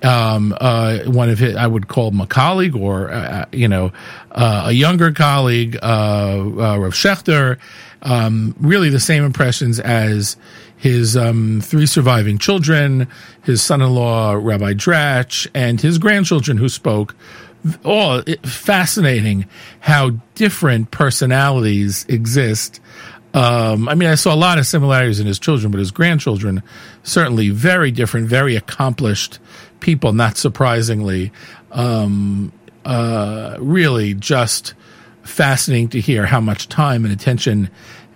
[0.02, 3.93] um, uh, one of his, I would call him a colleague or, uh, you know,
[4.32, 7.59] uh, a younger colleague, uh, uh, Rav Schechter,
[8.02, 10.36] um, really the same impressions as
[10.76, 13.09] his um, three surviving children,
[13.43, 17.14] his son-in-law, Rabbi Dratch, and his grandchildren who spoke.
[17.84, 19.46] All fascinating
[19.80, 22.80] how different personalities exist
[23.34, 26.62] um, I mean, I saw a lot of similarities in his children, but his grandchildren
[27.02, 29.40] certainly very different, very accomplished
[29.80, 30.12] people.
[30.12, 31.32] Not surprisingly,
[31.72, 32.52] um,
[32.84, 34.74] uh, really just
[35.24, 37.70] fascinating to hear how much time and attention,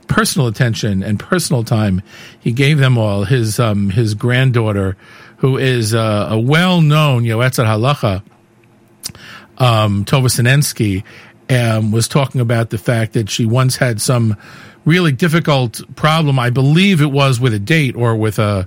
[0.07, 2.01] personal attention and personal time,
[2.39, 3.25] he gave them all.
[3.25, 4.97] His um, his granddaughter,
[5.39, 8.23] who is uh, a well known Yoetzet Halacha,
[9.59, 11.05] um, Tova Sinensky,
[11.51, 14.37] um, was talking about the fact that she once had some
[14.85, 16.39] really difficult problem.
[16.39, 18.67] I believe it was with a date or with a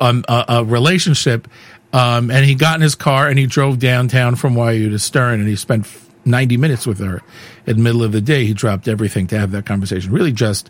[0.00, 1.48] um, a, a relationship.
[1.92, 5.40] Um, and he got in his car and he drove downtown from YU to Stern
[5.40, 5.86] and he spent
[6.26, 7.22] 90 minutes with her
[7.66, 8.44] in the middle of the day.
[8.44, 10.12] He dropped everything to have that conversation.
[10.12, 10.68] Really just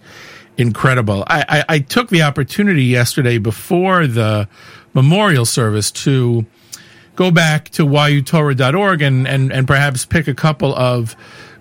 [0.56, 1.24] incredible.
[1.26, 4.48] I, I, I took the opportunity yesterday before the
[4.94, 6.46] memorial service to
[7.16, 11.16] go back to yutorah.org and, and, and perhaps pick a couple of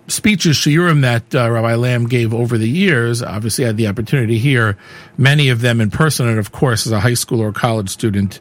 [0.08, 3.24] speeches, shiurim that uh, Rabbi Lamm gave over the years.
[3.24, 4.78] Obviously, I had the opportunity to hear
[5.18, 8.40] many of them in person, and of course, as a high school or college student,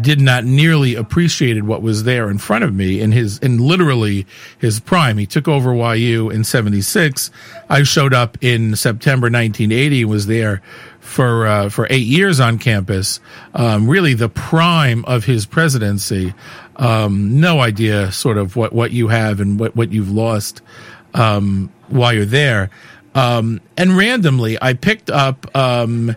[0.00, 4.26] did not nearly appreciated what was there in front of me in his in literally
[4.58, 5.18] his prime.
[5.18, 7.30] He took over YU in '76.
[7.68, 10.62] I showed up in September 1980 and was there
[11.04, 13.20] for uh, for eight years on campus.
[13.54, 16.34] Um, really, the prime of his presidency.
[16.76, 20.62] Um, no idea, sort of what what you have and what what you've lost
[21.12, 22.70] um, while you're there.
[23.14, 26.16] Um, and randomly, I picked up um,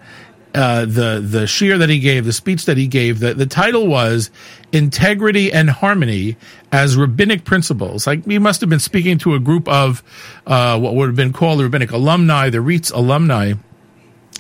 [0.56, 3.20] uh, the the shiur that he gave, the speech that he gave.
[3.20, 4.32] The, the title was
[4.72, 6.38] "Integrity and Harmony
[6.72, 10.02] as Rabbinic Principles." Like he must have been speaking to a group of
[10.48, 13.54] uh, what would have been called the rabbinic alumni, the RIETS alumni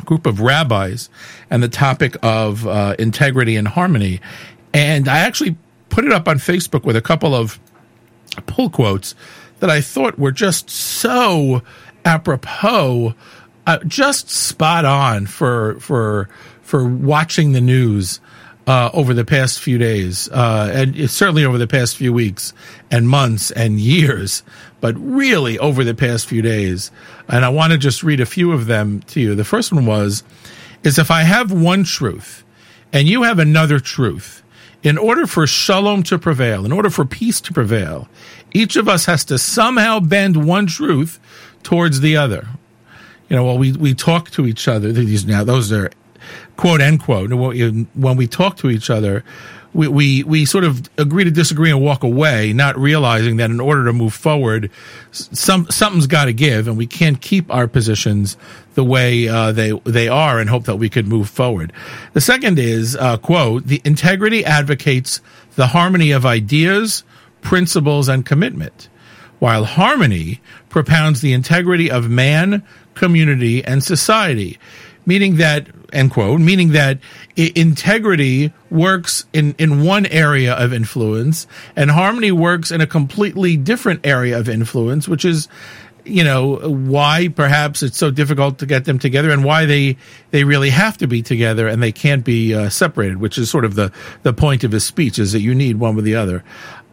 [0.05, 1.09] group of rabbis,
[1.49, 4.21] and the topic of uh, integrity and harmony.
[4.73, 5.57] And I actually
[5.89, 7.59] put it up on Facebook with a couple of
[8.45, 9.15] pull quotes
[9.59, 11.61] that I thought were just so
[12.05, 13.15] apropos,
[13.65, 16.29] uh, just spot on for for
[16.61, 18.19] for watching the news
[18.67, 22.53] uh, over the past few days, uh, and certainly over the past few weeks
[22.91, 24.43] and months and years,
[24.81, 26.91] but really over the past few days.
[27.29, 29.35] And I want to just read a few of them to you.
[29.35, 30.23] The first one was,
[30.83, 32.43] is if I have one truth
[32.91, 34.43] and you have another truth,
[34.83, 38.07] in order for shalom to prevail, in order for peace to prevail,
[38.53, 41.19] each of us has to somehow bend one truth
[41.63, 42.47] towards the other.
[43.29, 44.91] You know, well, we, we talk to each other.
[44.91, 45.89] These now, those are
[46.57, 47.31] quote unquote.
[47.31, 49.23] When we talk to each other,
[49.73, 53.59] we, we, we sort of agree to disagree and walk away, not realizing that in
[53.59, 54.71] order to move forward,
[55.11, 58.37] some, something's got to give and we can't keep our positions
[58.73, 61.71] the way uh, they, they are and hope that we could move forward.
[62.13, 65.21] The second is, uh, quote, the integrity advocates
[65.55, 67.03] the harmony of ideas,
[67.41, 68.89] principles, and commitment,
[69.39, 72.63] while harmony propounds the integrity of man,
[72.95, 74.57] community, and society.
[75.07, 76.99] Meaning that, end quote, meaning that
[77.37, 81.47] i- integrity works in, in one area of influence
[81.77, 85.47] and harmony works in a completely different area of influence, which is,
[86.03, 89.95] you know, why perhaps it's so difficult to get them together and why they,
[90.31, 93.63] they really have to be together and they can't be uh, separated, which is sort
[93.63, 93.91] of the,
[94.23, 96.43] the point of his speech is that you need one with the other.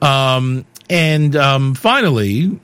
[0.00, 2.60] Um, and um, finally,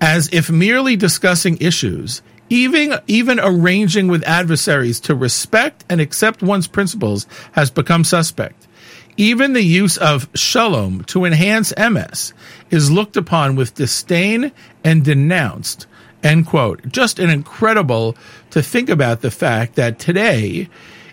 [0.00, 6.66] as if merely discussing issues, even even arranging with adversaries to respect and accept one's
[6.66, 8.66] principles has become suspect.
[9.16, 12.34] Even the use of shalom to enhance MS
[12.70, 14.50] is looked upon with disdain
[14.82, 15.86] and denounced
[16.24, 16.88] End quote.
[16.88, 18.16] Just an incredible
[18.48, 20.70] to think about the fact that today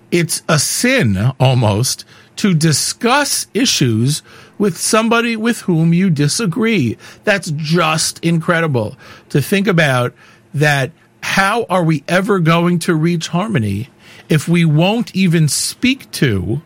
[0.10, 2.06] it's a sin almost
[2.38, 4.24] to discuss issues
[4.58, 6.98] with somebody with whom you disagree.
[7.26, 8.96] That's just incredible
[9.30, 10.14] to think about
[10.54, 10.92] that.
[11.22, 13.90] How are we ever going to reach harmony
[14.30, 16.62] if we won't even speak to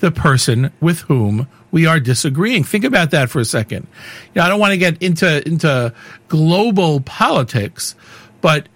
[0.00, 2.64] the person with whom we are disagreeing.
[2.64, 3.86] Think about that for a second.
[4.34, 5.94] You know, I don't want to get into into
[6.28, 7.94] global politics,
[8.40, 8.68] but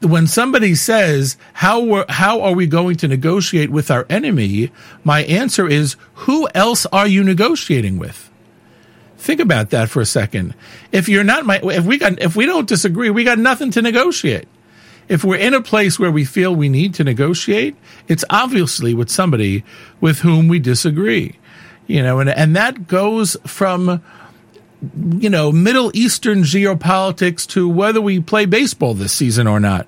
[0.00, 4.70] when somebody says how how are we going to negotiate with our enemy,
[5.04, 8.28] my answer is who else are you negotiating with?
[9.16, 10.54] Think about that for a second.
[10.90, 13.82] If you're not my if we got if we don't disagree, we got nothing to
[13.82, 14.48] negotiate.
[15.08, 17.76] If we're in a place where we feel we need to negotiate,
[18.08, 19.64] it's obviously with somebody
[20.00, 21.38] with whom we disagree.
[21.86, 24.02] You know, and and that goes from
[25.08, 29.86] you know, Middle Eastern geopolitics to whether we play baseball this season or not.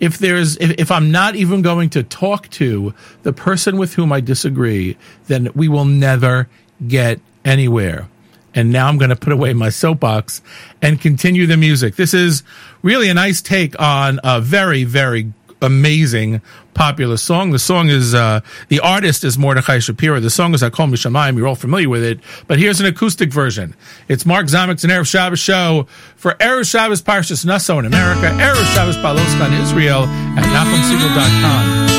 [0.00, 4.12] If there's, if, if I'm not even going to talk to the person with whom
[4.12, 4.96] I disagree,
[5.28, 6.48] then we will never
[6.86, 8.08] get anywhere.
[8.54, 10.42] And now I'm going to put away my soapbox
[10.80, 11.96] and continue the music.
[11.96, 12.42] This is
[12.82, 16.40] really a nice take on a very, very amazing
[16.74, 17.50] popular song.
[17.50, 20.20] The song is uh, the artist is Mordechai Shapiro.
[20.20, 21.36] The song is Hakol Mishamayim.
[21.36, 23.74] You're all familiar with it, but here's an acoustic version.
[24.08, 25.86] It's Mark Zamek's an Erev Shabbos show
[26.16, 31.93] for Erev Shabbos Parshas Naso in America, Erev Shabbos in Israel at NachumSegal.com.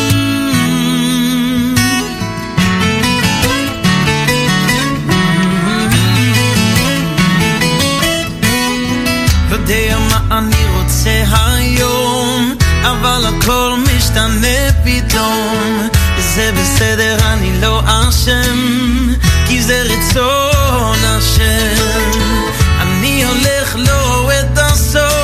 [10.31, 15.87] אני רוצה היום, אבל הכל משתנה פתאום.
[16.35, 19.13] זה בסדר, אני לא אשם,
[19.47, 22.11] כי זה רצון השם.
[22.81, 25.14] אני הולך לא רואה את הסוף,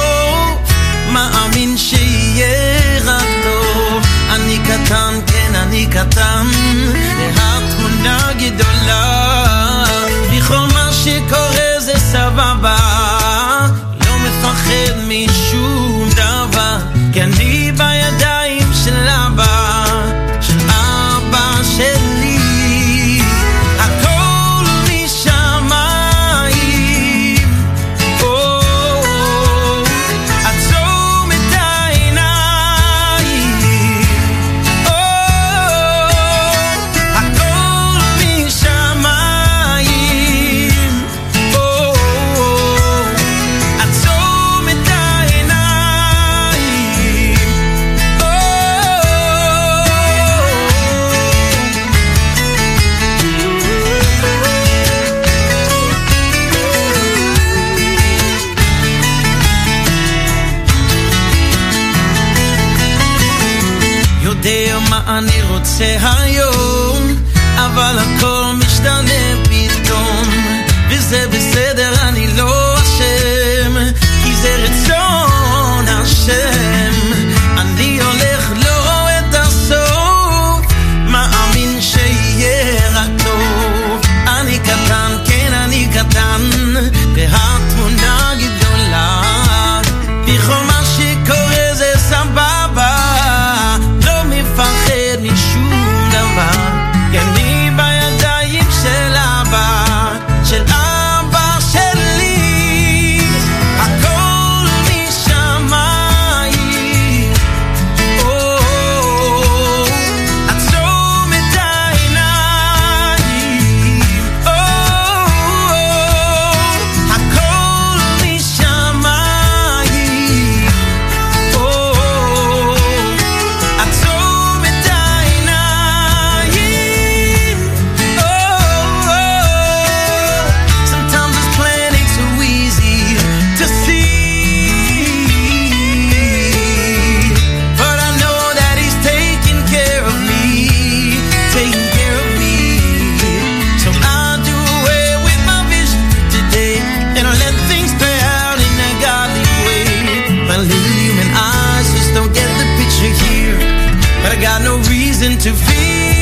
[155.42, 156.21] to fear.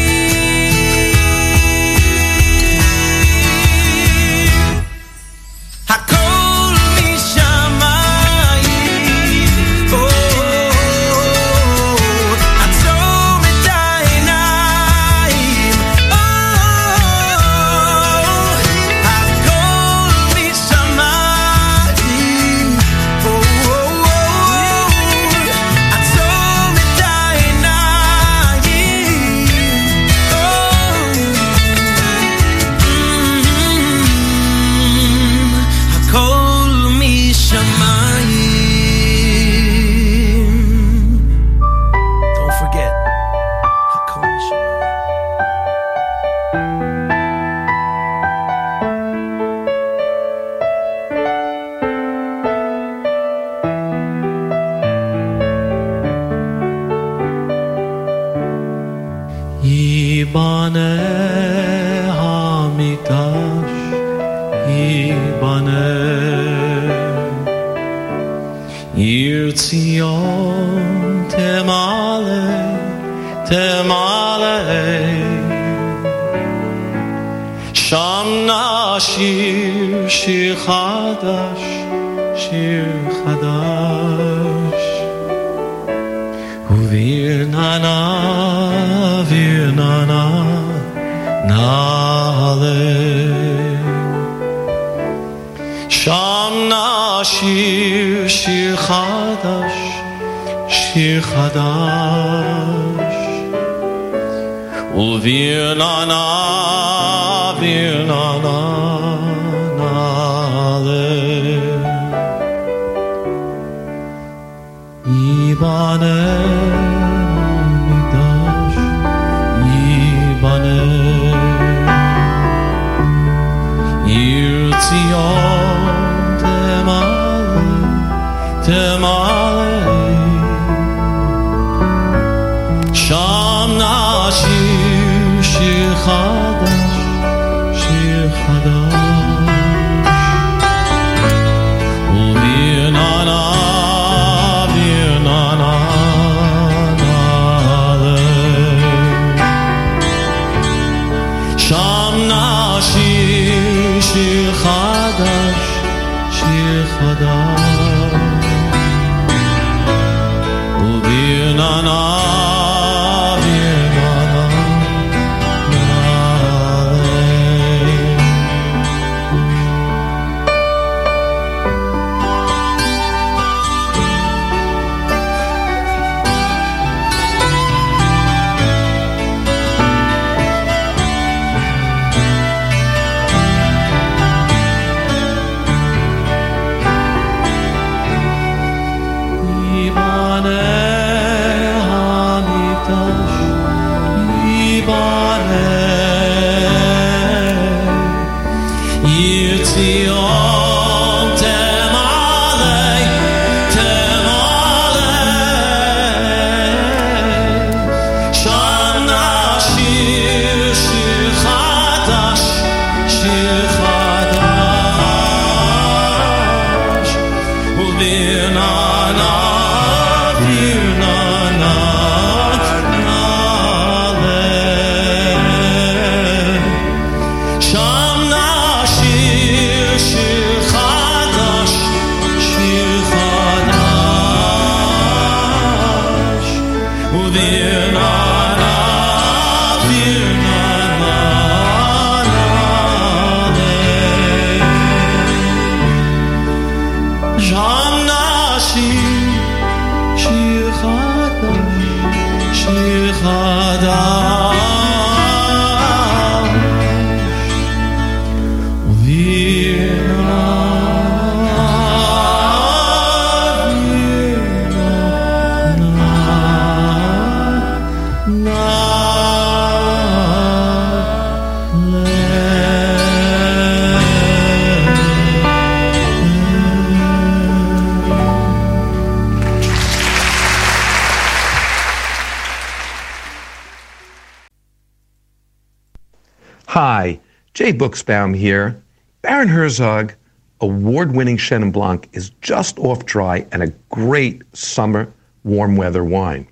[287.79, 288.79] Buchsbaum here.
[289.21, 290.13] Baron Herzog,
[290.59, 295.11] award winning Chenin Blanc, is just off dry and a great summer
[295.45, 296.45] warm weather wine.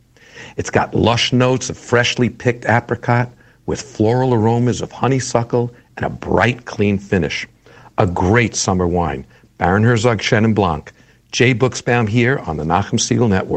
[0.55, 3.29] It's got lush notes of freshly picked apricot
[3.65, 7.45] with floral aromas of honeysuckle and a bright, clean finish.
[7.97, 9.25] A great summer wine.
[9.57, 10.93] Baron Herzog Chenin Blanc.
[11.33, 13.56] Jay Buchsbaum here on the Nachum Segal Network.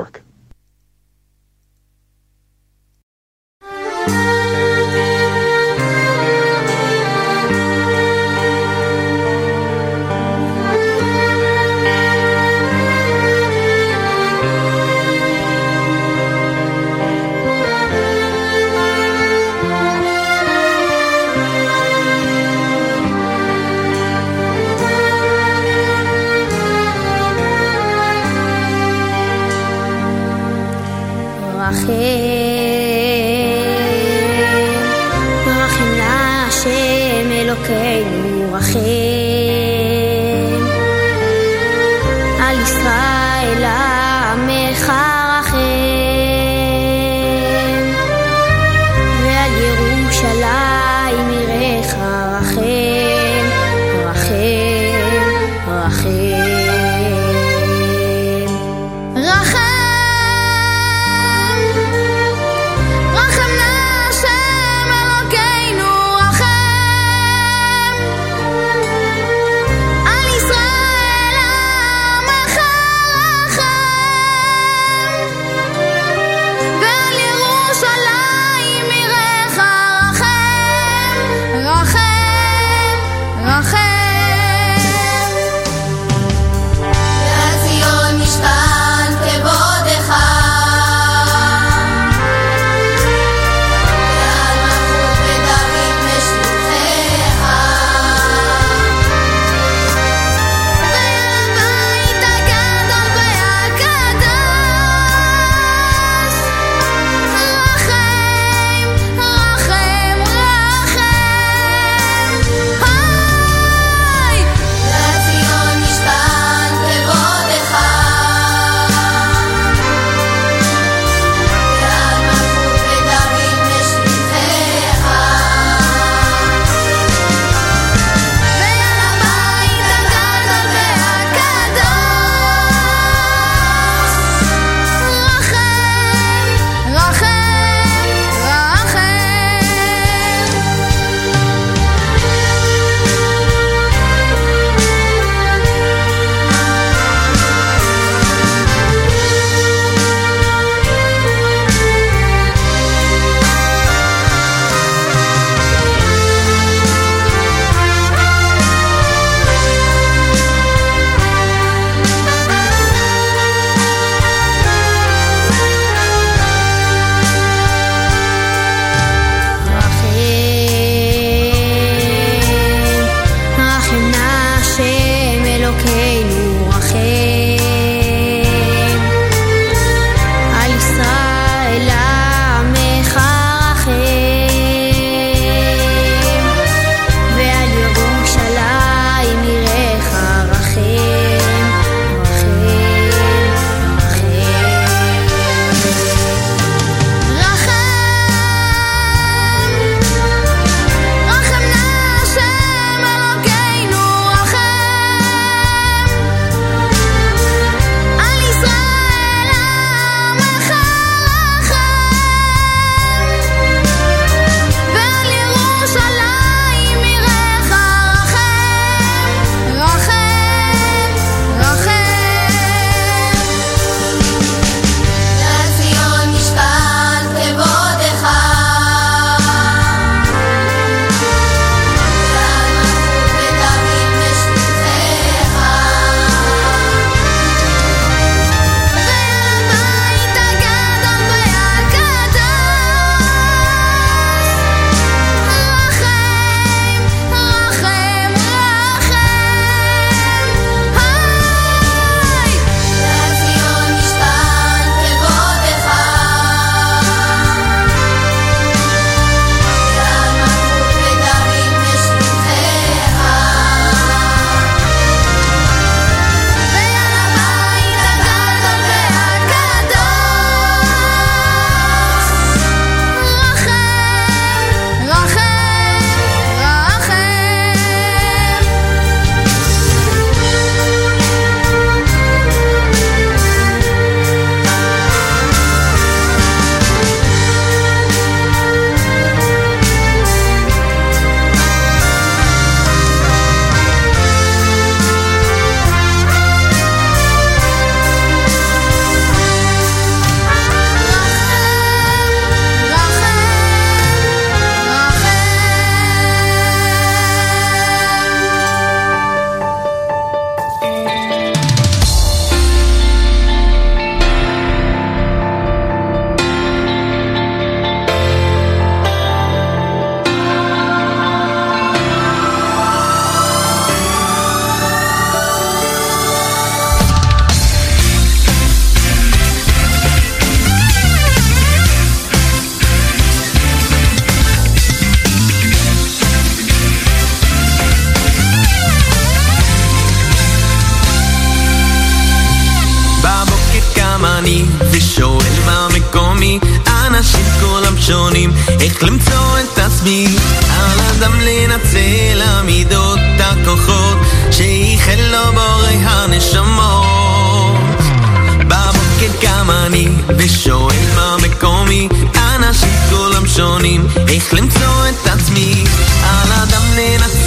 [361.30, 362.08] ושואל מה מקומי
[362.56, 365.84] אנשים כולם שונים איך למצוא את עצמי?
[366.22, 367.39] על אדם לנצל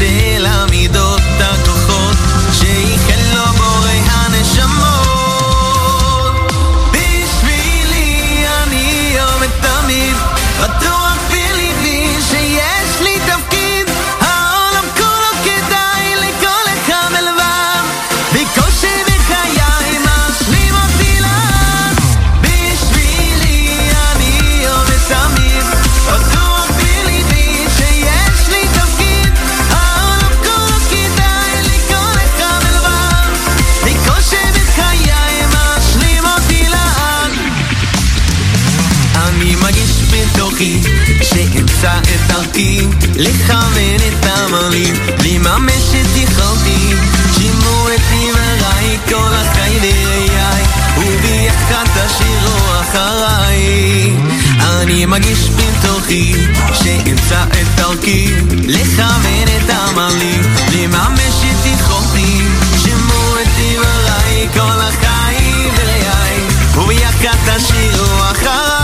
[43.15, 44.91] לכוון את עמלי
[45.25, 46.93] לממש את יכולתי
[47.35, 50.63] שימו את דבריי כל החי וראיי
[50.97, 54.11] וביחד תשאירו אחריי.
[54.59, 56.33] אני מרגיש בתוכי
[56.73, 58.33] שאמצא את דרכי.
[58.67, 60.37] לכוון את עמלי
[60.71, 62.41] לממש את יכולתי
[62.83, 66.39] שימו את דבריי כל החי וראיי
[66.77, 68.82] וביחד תשאירו אחריי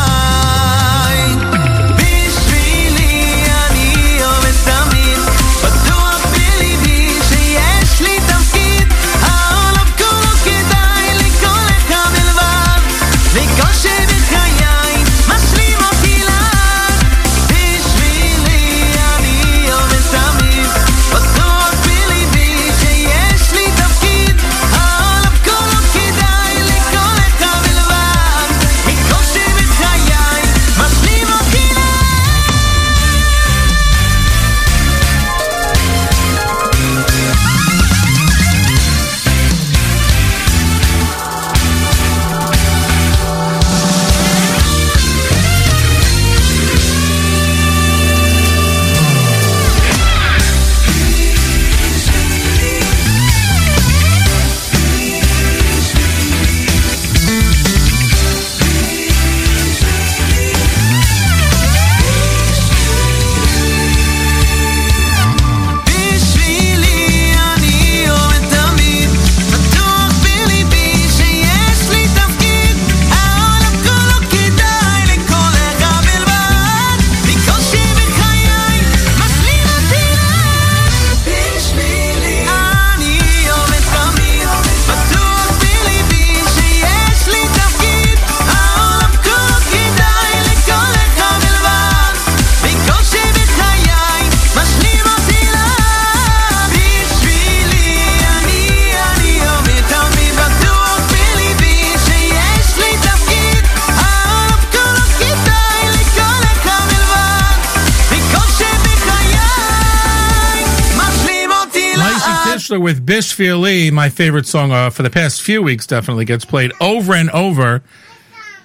[112.90, 116.72] with Bish Lee, my favorite song uh, for the past few weeks, definitely gets played
[116.82, 117.84] over and over.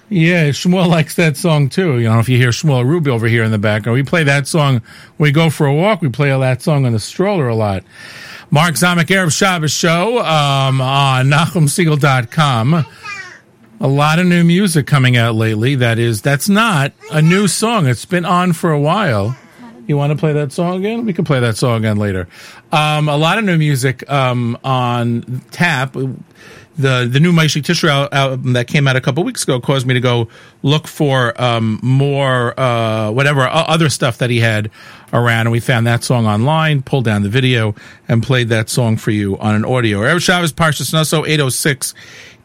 [0.09, 1.99] Yeah, Shmuel likes that song too.
[1.99, 4.47] You know, if you hear Shmuel Ruby over here in the background, we play that
[4.47, 4.81] song
[5.17, 6.01] when we go for a walk.
[6.01, 7.83] We play that song on the stroller a lot.
[8.49, 12.83] Mark Zamek Erev Shabbos show um, on NachumSegal.com.
[13.79, 15.75] A lot of new music coming out lately.
[15.75, 17.85] That is, that's not a new song.
[17.85, 19.37] It's been on for a while.
[19.87, 21.05] You want to play that song again?
[21.05, 22.27] We can play that song again later.
[22.71, 25.93] Um, a lot of new music um, on tap.
[26.77, 29.93] The the new Maishik Tishra album that came out a couple weeks ago caused me
[29.93, 30.27] to go
[30.61, 34.69] look for um, more uh, whatever o- other stuff that he had
[35.13, 36.81] around, and we found that song online.
[36.81, 37.75] Pulled down the video
[38.09, 39.99] and played that song for you on an audio.
[39.99, 41.93] Erev Parshas Naso eight oh six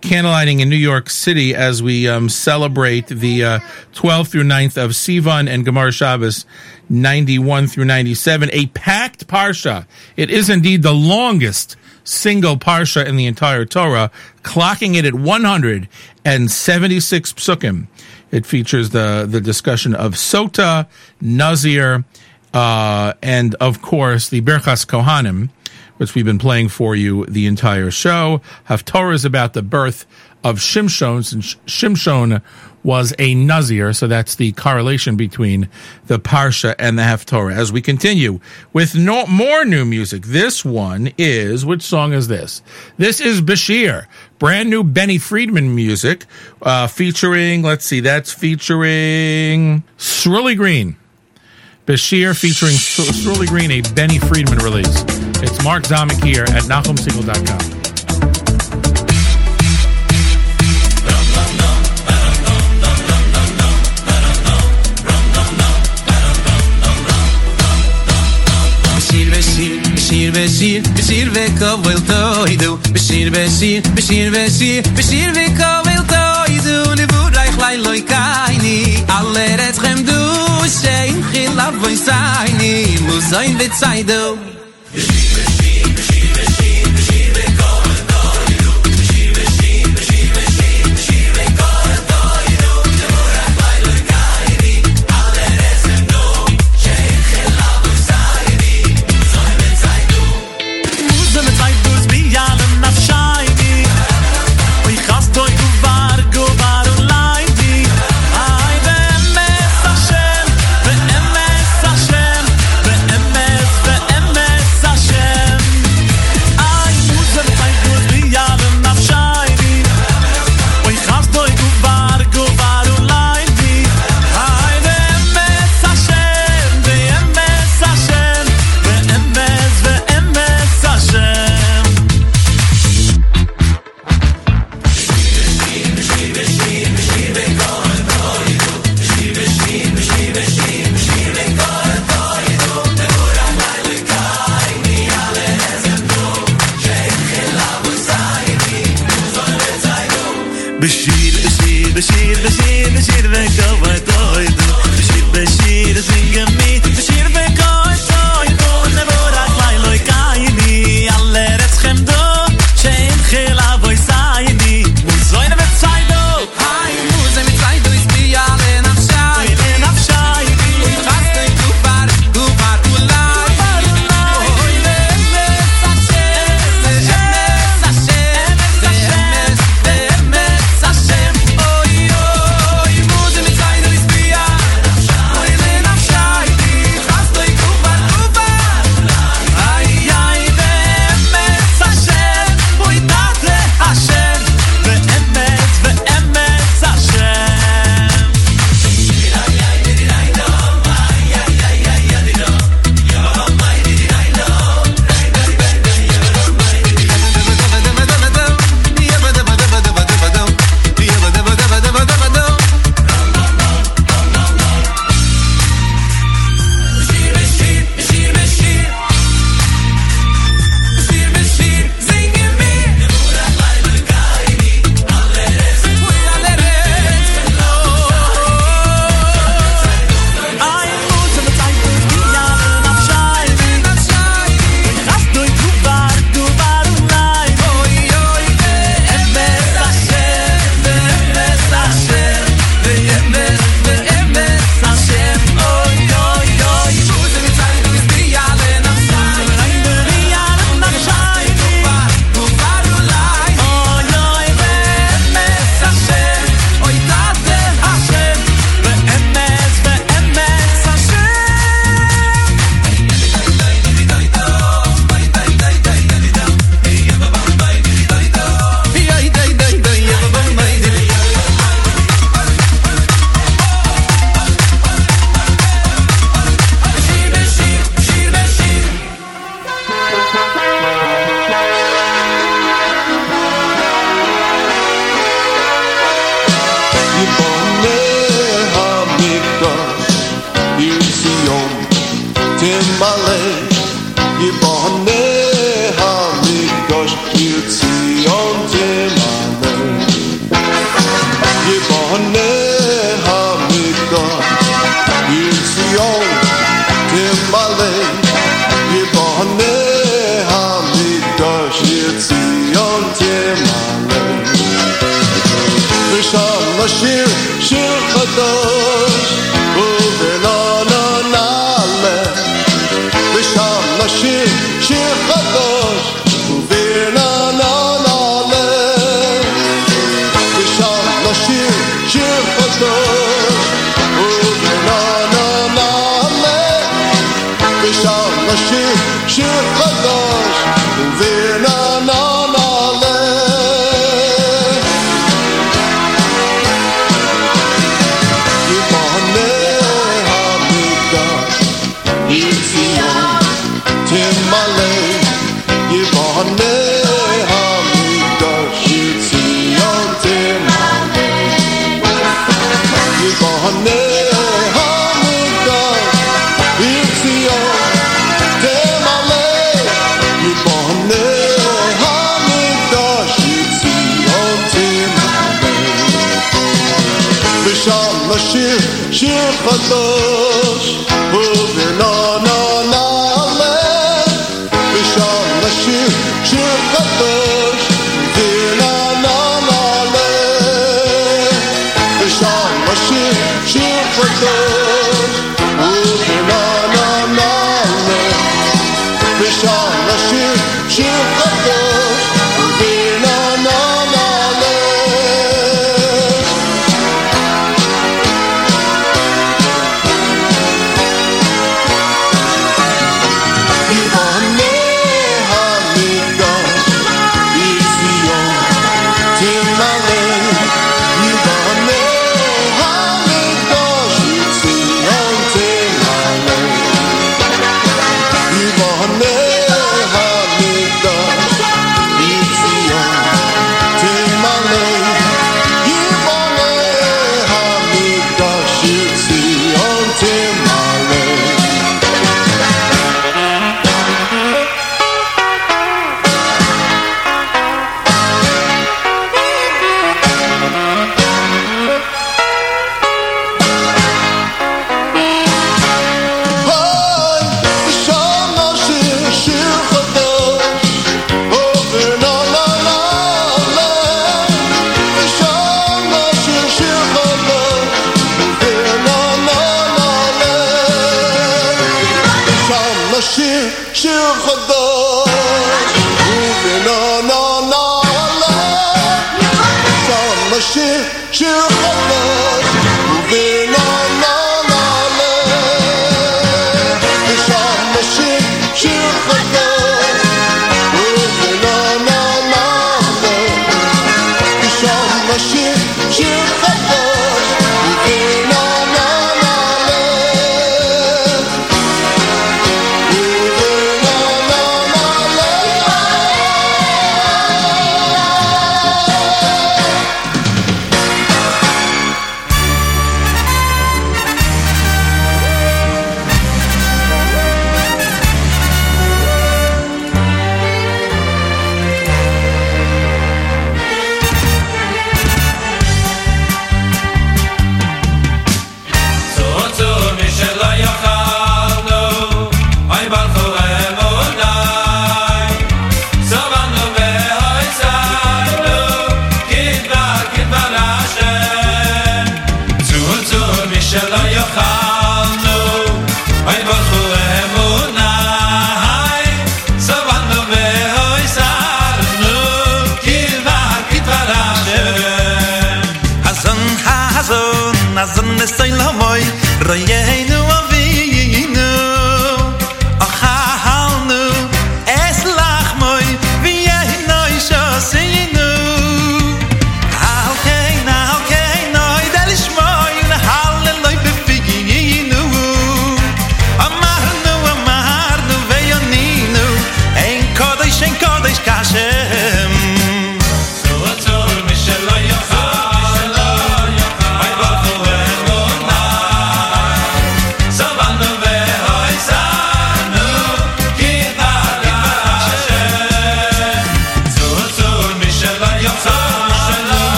[0.00, 3.58] candlelighting in New York City as we um, celebrate the uh,
[3.92, 6.46] 12th through 9th of Sivan and Gemara Shabbos
[6.90, 9.86] 91 through 97, a packed parsha.
[10.16, 14.10] It is indeed the longest single parsha in the entire Torah,
[14.42, 17.86] clocking it at 176 psukim.
[18.30, 20.86] It features the, the discussion of Sota,
[21.20, 22.04] Nazir,
[22.52, 25.50] uh, and of course the Birchas Kohanim,
[25.98, 28.40] which we've been playing for you the entire show.
[28.68, 30.06] Haftorah is about the birth
[30.42, 32.42] of Shimshon, since Shimshon
[32.82, 33.92] was a Nazir.
[33.92, 35.68] So that's the correlation between
[36.06, 37.54] the Parsha and the Haftorah.
[37.54, 38.40] As we continue
[38.72, 42.62] with no, more new music, this one is, which song is this?
[42.96, 44.06] This is Bashir,
[44.38, 46.26] brand new Benny Friedman music,
[46.62, 50.96] uh, featuring, let's see, that's featuring Shirley Green.
[51.86, 55.02] Bashir featuring Shirley Green, a Benny Friedman release.
[55.42, 57.79] It's Mark Zamek here at NachumSegal.com.
[70.10, 76.22] Bishir Bishir Bishir Veko Vuelto Idu Bishir Bishir Bishir Bishir Bishir Veko Vuelto
[76.56, 79.04] Idu Nibur Reich Lai Loi Kaini.
[79.08, 80.20] Alle Retschem Du
[80.66, 82.98] Shein Chilab Voi Saini.
[83.06, 84.59] Muzoin Vezai Du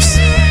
[0.00, 0.47] our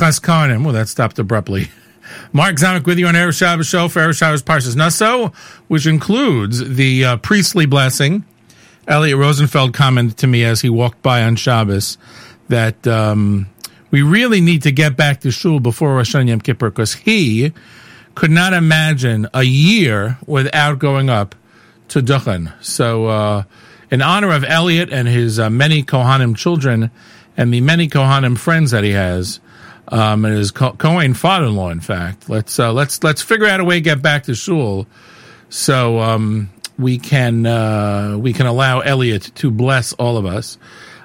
[0.00, 0.64] Kohanim.
[0.64, 1.68] Well, that stopped abruptly.
[2.32, 5.28] Mark Zamek with you on Erev Shabbos show for Erev Shabbos Parshas Naso,
[5.68, 8.24] which includes the uh, priestly blessing.
[8.88, 11.98] Elliot Rosenfeld commented to me as he walked by on Shabbos
[12.48, 13.46] that um,
[13.90, 17.52] we really need to get back to shul before Rosh Hashanah Yom Kippur because he
[18.14, 21.34] could not imagine a year without going up
[21.88, 22.52] to Duchen.
[22.62, 23.42] So, uh,
[23.90, 26.90] in honor of Elliot and his uh, many Kohanim children
[27.36, 29.40] and the many Kohanim friends that he has,
[29.90, 33.64] um, and his Co- Kohen father-in-law, in fact, let's uh, let's let's figure out a
[33.64, 34.86] way to get back to shul,
[35.48, 36.48] so um,
[36.78, 40.58] we can uh, we can allow Elliot to bless all of us.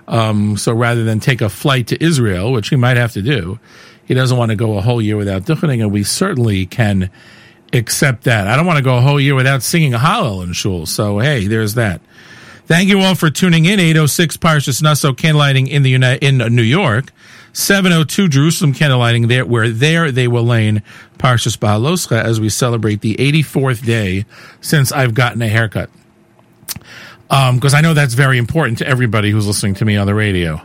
[0.08, 3.60] Um, so rather than take a flight to Israel, which he might have to do,
[4.06, 7.10] he doesn't want to go a whole year without duchening, and we certainly can
[7.74, 8.48] accept that.
[8.48, 10.86] I don't want to go a whole year without singing a Hallel in shul.
[10.86, 12.02] So hey, there's that.
[12.68, 13.80] Thank you all for tuning in.
[13.80, 17.12] 806 Parshas Naso candlelighting in the Uni- in New York.
[17.56, 20.84] 702 Jerusalem candlelighting there, where there they will lane
[21.18, 24.26] Parshas Bahaloscha as we celebrate the 84th day
[24.60, 25.90] since I've gotten a haircut.
[27.30, 30.14] Um, cause I know that's very important to everybody who's listening to me on the
[30.14, 30.62] radio.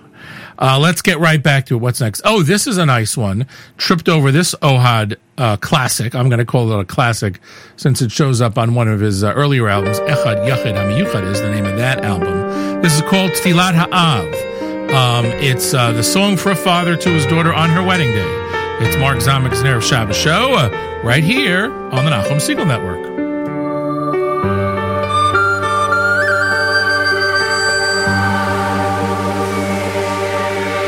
[0.59, 1.79] Uh, let's get right back to it.
[1.79, 2.23] What's next?
[2.25, 3.47] Oh, this is a nice one.
[3.79, 6.15] Tripped over this Ohad uh, classic.
[6.15, 7.41] I'm going to call it a classic
[7.77, 10.01] since it shows up on one of his uh, earlier albums.
[10.01, 12.83] Echad Yachid Hamiyuchad is the name of that album.
[12.83, 14.50] This is called Tfilat Ha'av.
[14.93, 18.27] Um, it's uh, the song for a father to his daughter on her wedding day.
[18.81, 23.07] It's Mark Zamek's Erev Shabbos Show uh, right here on the Nachum Segal Network.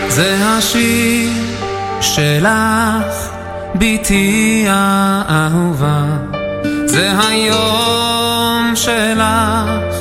[0.08, 1.32] זה השיר
[2.00, 3.30] שלך,
[3.74, 6.02] בתי האהובה.
[6.86, 9.94] זה היום שלך,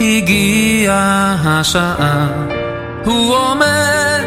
[0.00, 2.51] הגיעה השעה.
[3.04, 4.24] הוא עומד,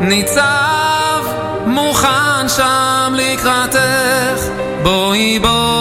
[0.00, 1.24] ניצב,
[1.66, 4.42] מוכן שם לקראתך.
[4.82, 5.73] בואי בואי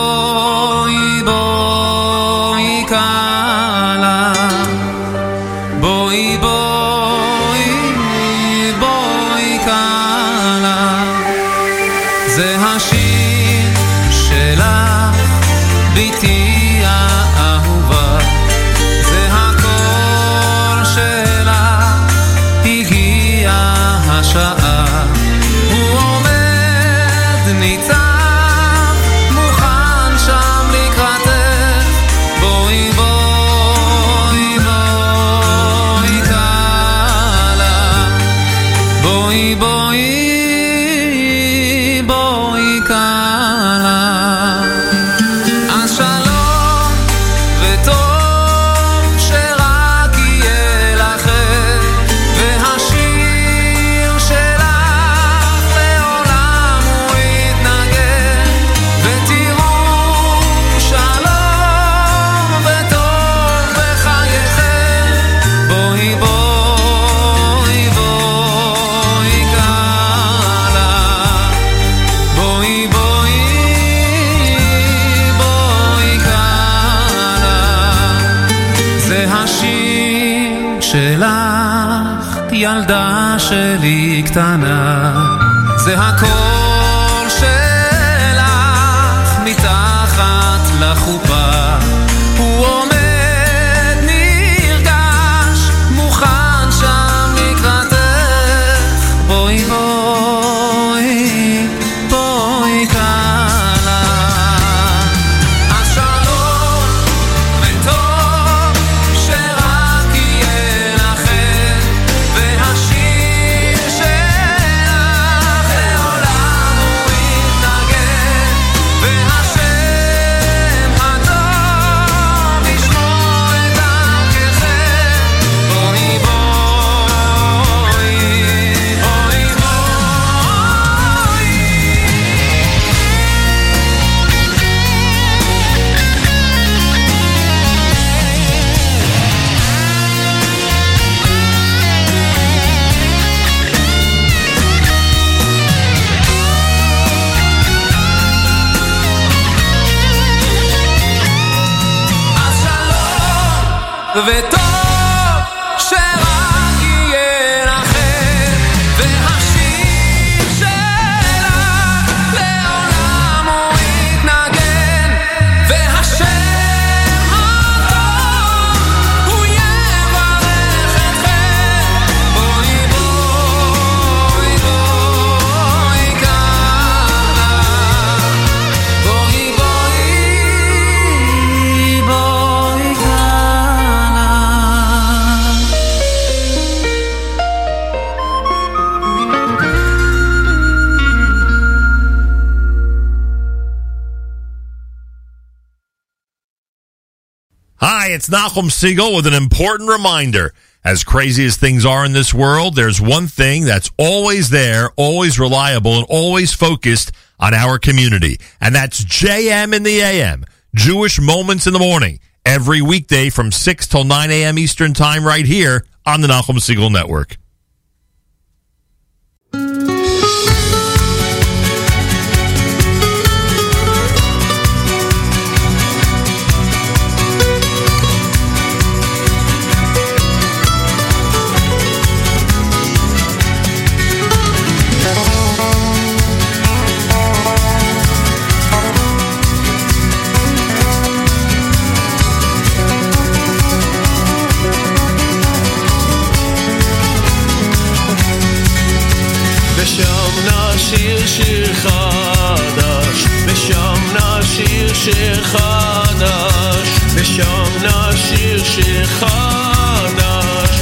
[198.04, 200.54] Hi, it's Nachum Segal with an important reminder.
[200.84, 205.40] As crazy as things are in this world, there's one thing that's always there, always
[205.40, 208.42] reliable, and always focused on our community.
[208.60, 210.44] And that's JM in the AM,
[210.76, 214.60] Jewish Moments in the Morning, every weekday from 6 till 9 a.m.
[214.60, 217.38] Eastern Time right here on the Nachum Segal Network.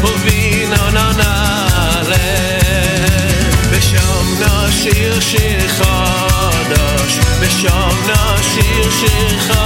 [0.02, 1.62] הובינה נעלה.
[3.70, 9.61] ושם נשיר שיר חדש, ושם נשיר שיר חדש,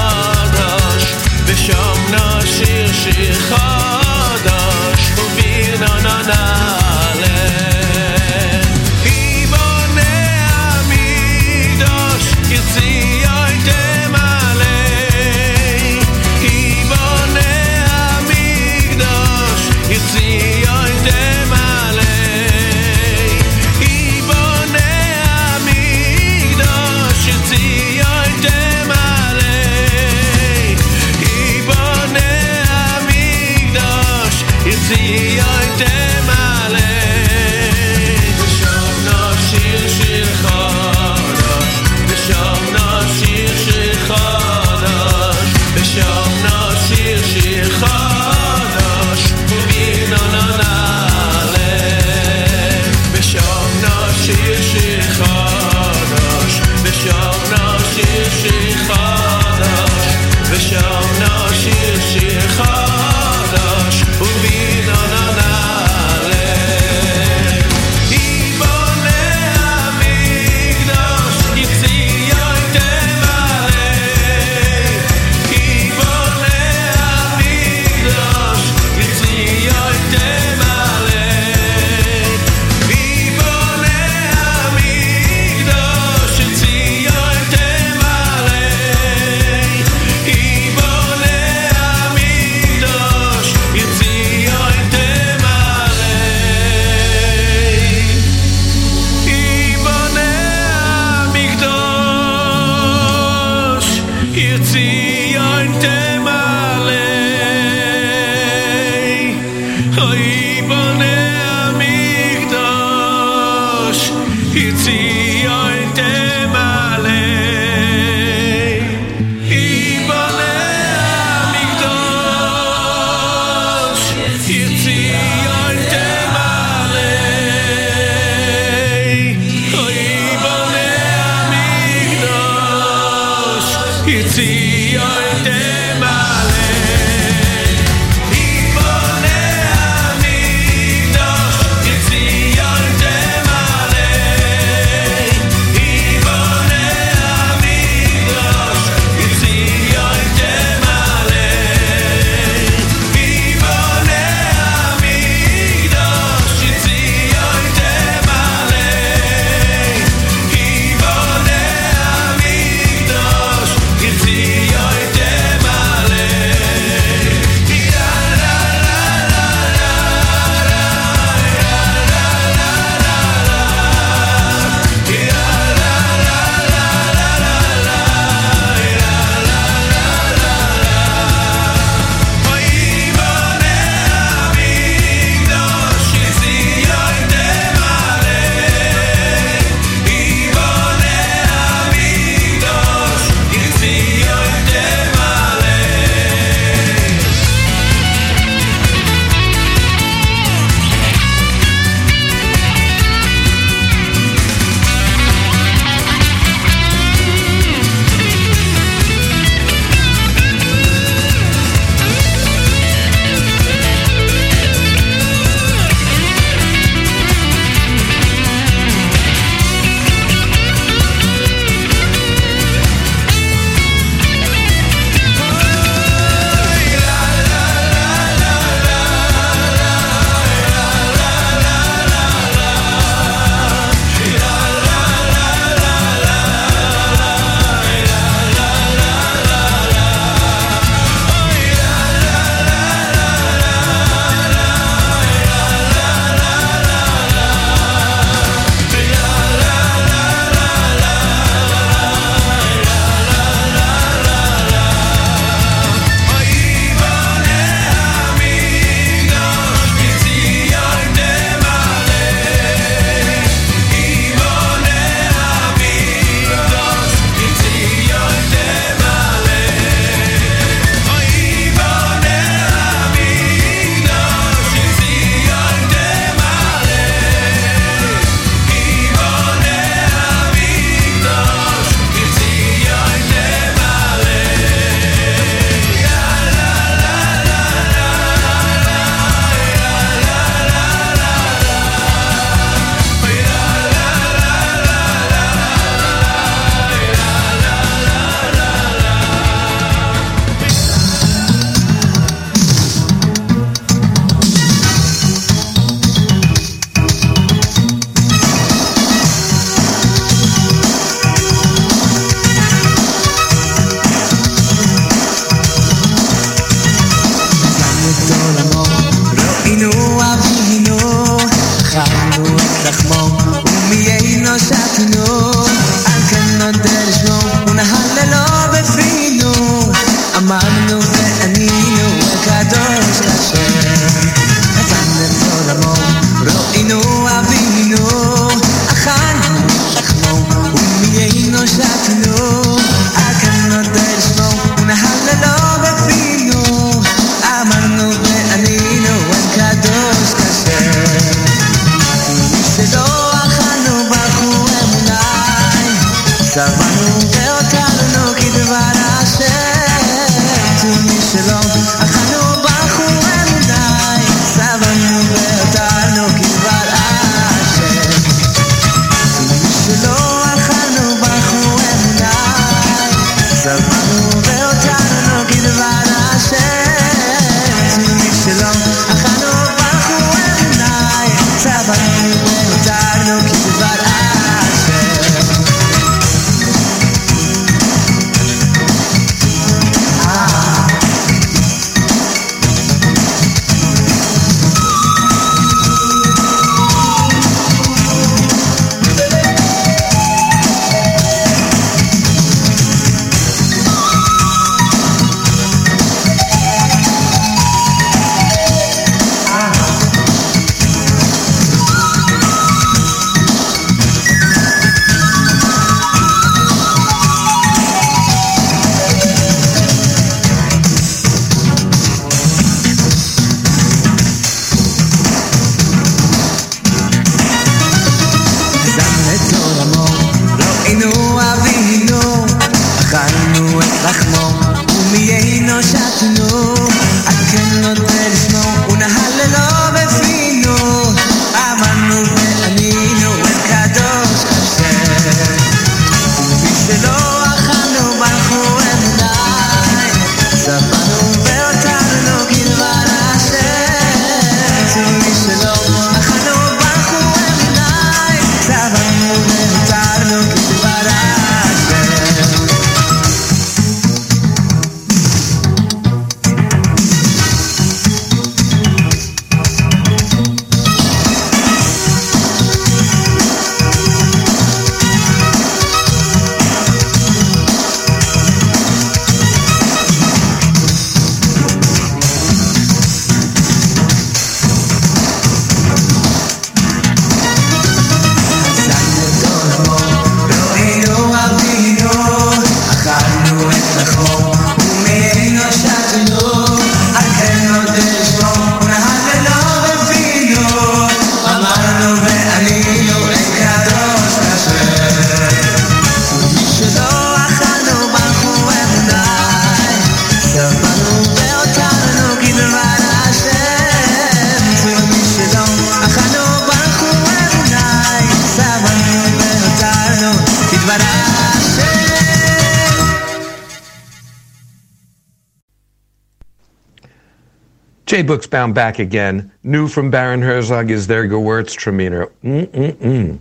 [528.55, 529.51] found back again.
[529.63, 532.31] New from Baron Herzog is their Gewürztraminer.
[532.41, 533.37] Mm-mm-mm.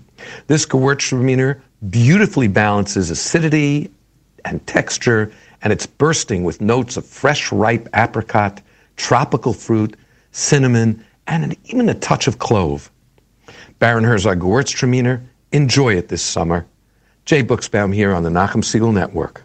[0.49, 3.93] This Gewürztraminer beautifully balances acidity
[4.45, 5.31] and texture,
[5.63, 8.61] and it's bursting with notes of fresh, ripe apricot,
[8.97, 9.97] tropical fruit,
[10.33, 12.91] cinnamon, and an, even a touch of clove.
[13.79, 16.67] Baron Herzog Gewürztraminer, enjoy it this summer.
[17.25, 19.44] Jay Buchsbaum here on the Nachum Segal Network.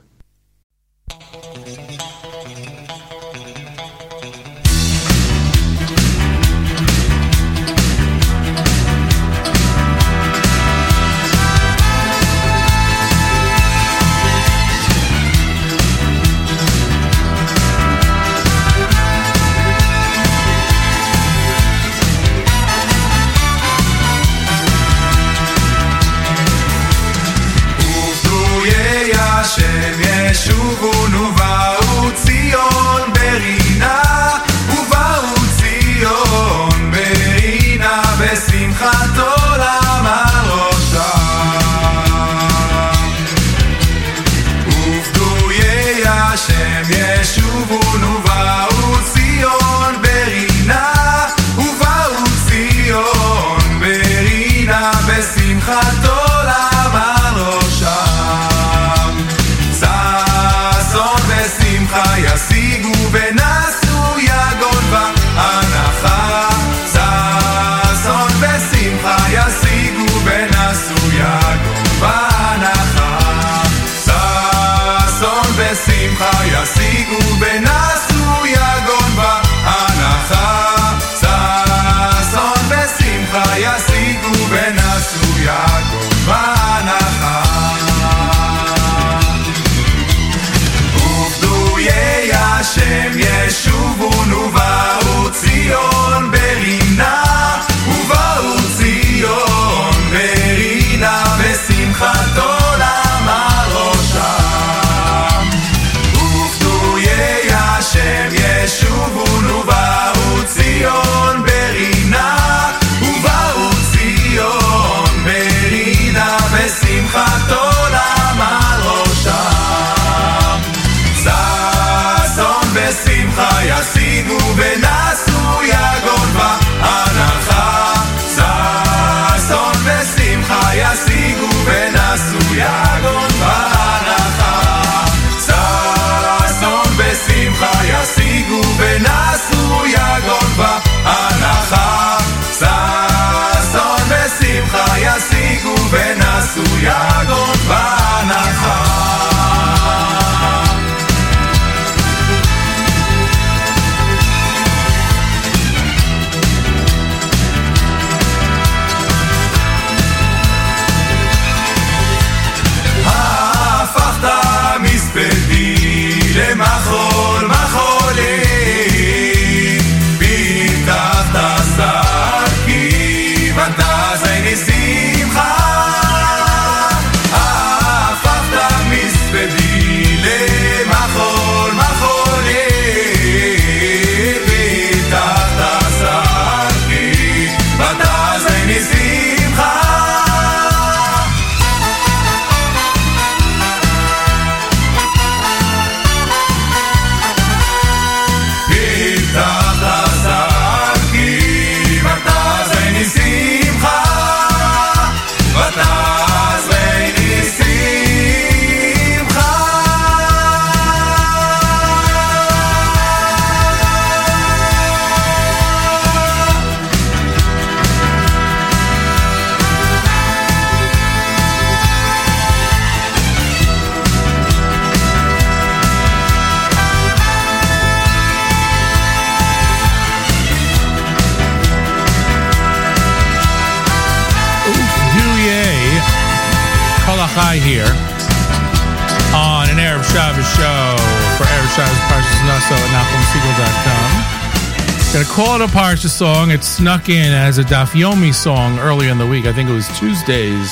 [245.39, 245.59] NachumSegal.com.
[245.59, 246.51] Gonna call it a Parsha song.
[246.51, 249.45] It snuck in as a Daf Yomi song earlier in the week.
[249.45, 250.69] I think it was Tuesday's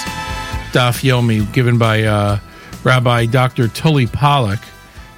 [0.71, 2.39] Daf Yomi given by uh,
[2.83, 3.67] Rabbi Dr.
[3.69, 4.59] Tully Pollock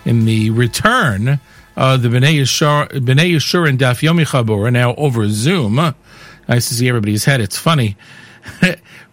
[0.05, 1.39] in the return
[1.75, 5.75] of the B'nai Yeshur, B'nai Yeshur and Daf Yomi Chabur now over Zoom.
[5.75, 7.41] Nice to see everybody's head.
[7.41, 7.95] It's funny.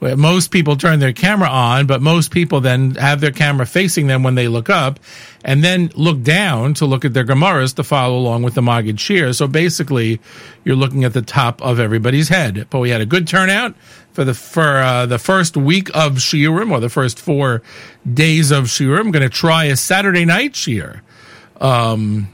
[0.00, 4.22] Most people turn their camera on, but most people then have their camera facing them
[4.22, 5.00] when they look up,
[5.42, 8.96] and then look down to look at their Gemaras to follow along with the Magid
[8.96, 9.34] Shiur.
[9.34, 10.20] So basically,
[10.64, 12.66] you're looking at the top of everybody's head.
[12.68, 13.74] But we had a good turnout
[14.12, 17.62] for the for uh, the first week of Shiurim, or the first four
[18.12, 19.00] days of Shiurim.
[19.00, 21.00] I'm going to try a Saturday night Shiur.
[21.58, 22.28] Um,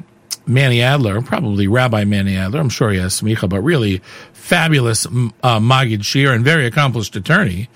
[0.53, 2.61] Manny Adler, probably Rabbi Manny Adler.
[2.61, 4.01] I'm sure he has smicha, but really
[4.33, 5.11] fabulous uh,
[5.61, 7.69] Magid Shiur and very accomplished attorney.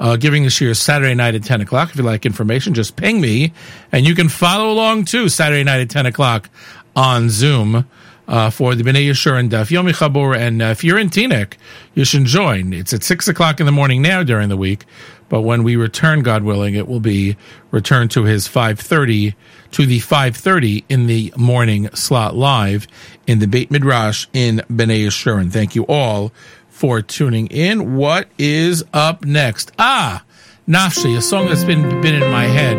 [0.00, 1.90] Uh, giving the Shiur Saturday night at 10 o'clock.
[1.90, 3.52] If you like information, just ping me
[3.92, 6.50] and you can follow along too Saturday night at 10 o'clock
[6.96, 7.88] on Zoom.
[8.26, 11.58] Uh, for the B'nai Yeshur and Daf Yomi Chabur, and uh, if you're in Teaneck,
[11.92, 12.72] you should join.
[12.72, 14.86] It's at six o'clock in the morning now during the week,
[15.28, 17.36] but when we return, God willing, it will be
[17.70, 19.34] returned to his five thirty
[19.74, 22.86] to the 5.30 in the morning slot live
[23.26, 25.50] in the Beit Midrash in B'nai Yeshurun.
[25.50, 26.30] Thank you all
[26.68, 27.96] for tuning in.
[27.96, 29.72] What is up next?
[29.76, 30.22] Ah,
[30.68, 32.76] Nafshi, a song that's been, been in my head.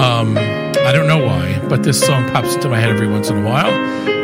[0.00, 3.44] Um, I don't know why, but this song pops into my head every once in
[3.44, 3.70] a while.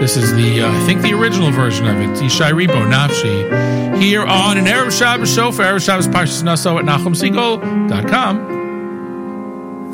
[0.01, 4.25] This is the, uh, I think the original version of it, Yishai Ribo, Nafshi, here
[4.25, 8.49] on an Erev Shabbos show for Erev Shabbos Parshas Naso at NachumSegal.com.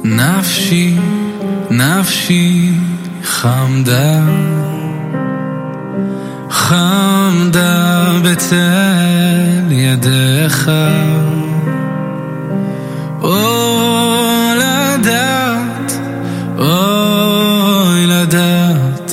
[0.05, 1.28] Nafshi.
[1.71, 2.73] נפשי
[3.23, 4.21] חמדה,
[6.51, 8.57] חמדה בצל
[9.71, 10.71] ידיך.
[13.23, 15.93] אוי לדעת,
[16.59, 19.13] אוי לדעת,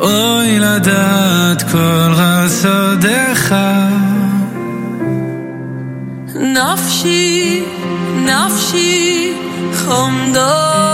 [0.00, 3.54] אוי לדעת כל חסדיך.
[6.36, 7.64] נפשי,
[8.16, 9.32] נפשי
[9.74, 10.91] חמדה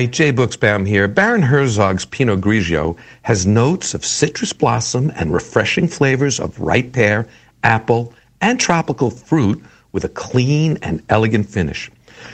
[0.00, 1.06] Hi, Jay Buchsbaum here.
[1.06, 7.28] Baron Herzog's Pinot Grigio has notes of citrus blossom and refreshing flavors of ripe pear,
[7.64, 9.62] apple, and tropical fruit
[9.92, 11.90] with a clean and elegant finish.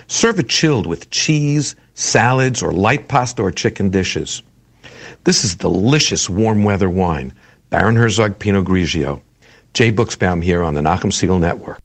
[0.07, 4.45] Serve it chilled with cheese, salads, or light pasta or chicken dishes.
[5.25, 7.33] This is delicious warm weather wine.
[7.71, 9.21] Baron Herzog Pinot Grigio.
[9.75, 11.81] Jay Buchsbaum here on the Nachum Segal Network.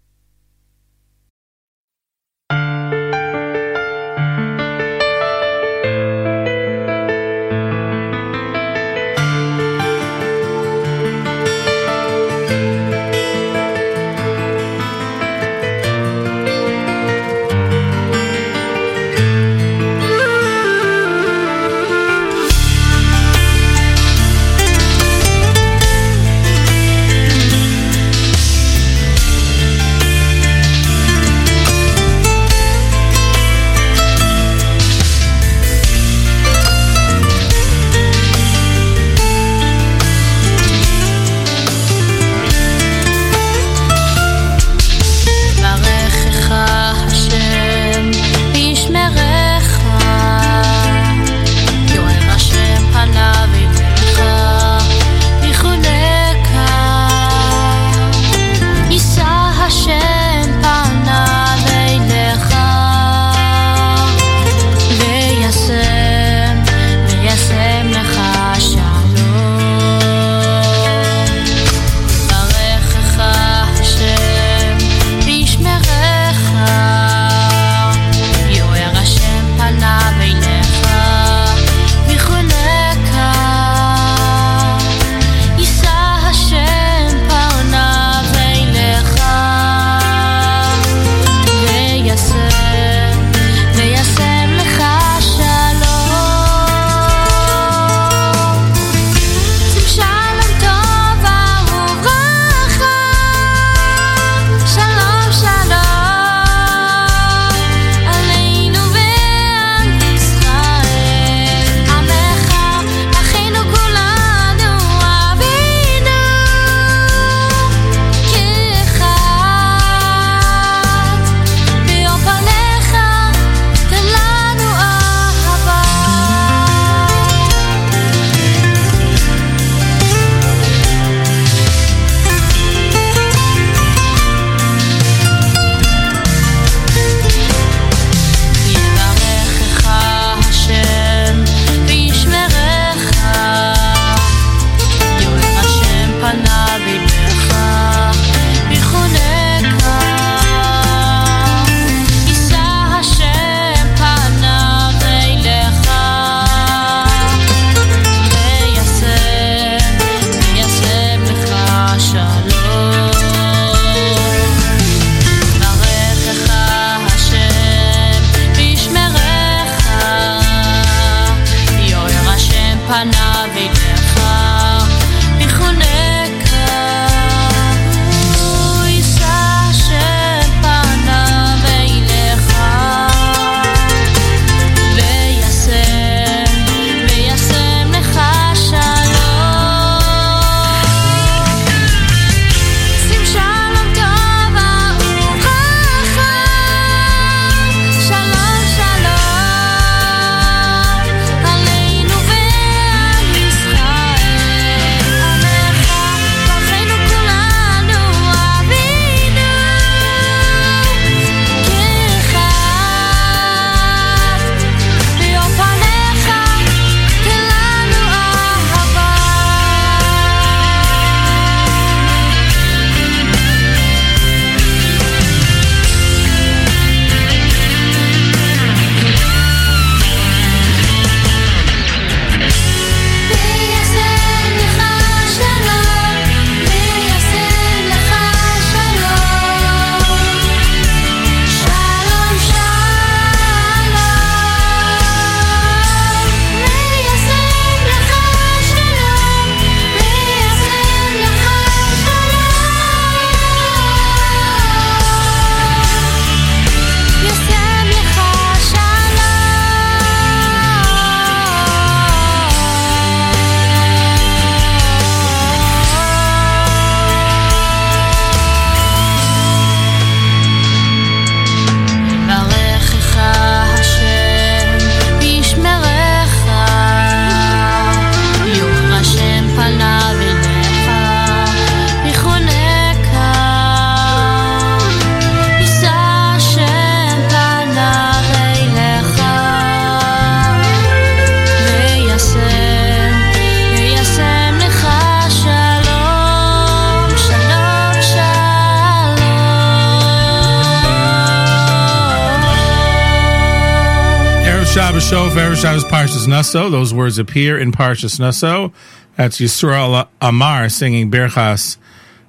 [306.41, 306.71] Naso.
[306.71, 308.73] Those words appear in Parshas Naso.
[309.15, 311.77] That's Yisrael Amar singing Birchas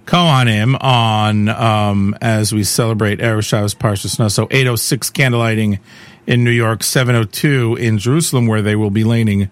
[0.05, 4.49] Kohanim on um, as we celebrate Erev Shabbos Parshas Naso.
[4.51, 5.79] 806 candlelighting
[6.27, 9.49] in New York, 702 in Jerusalem, where they will be laning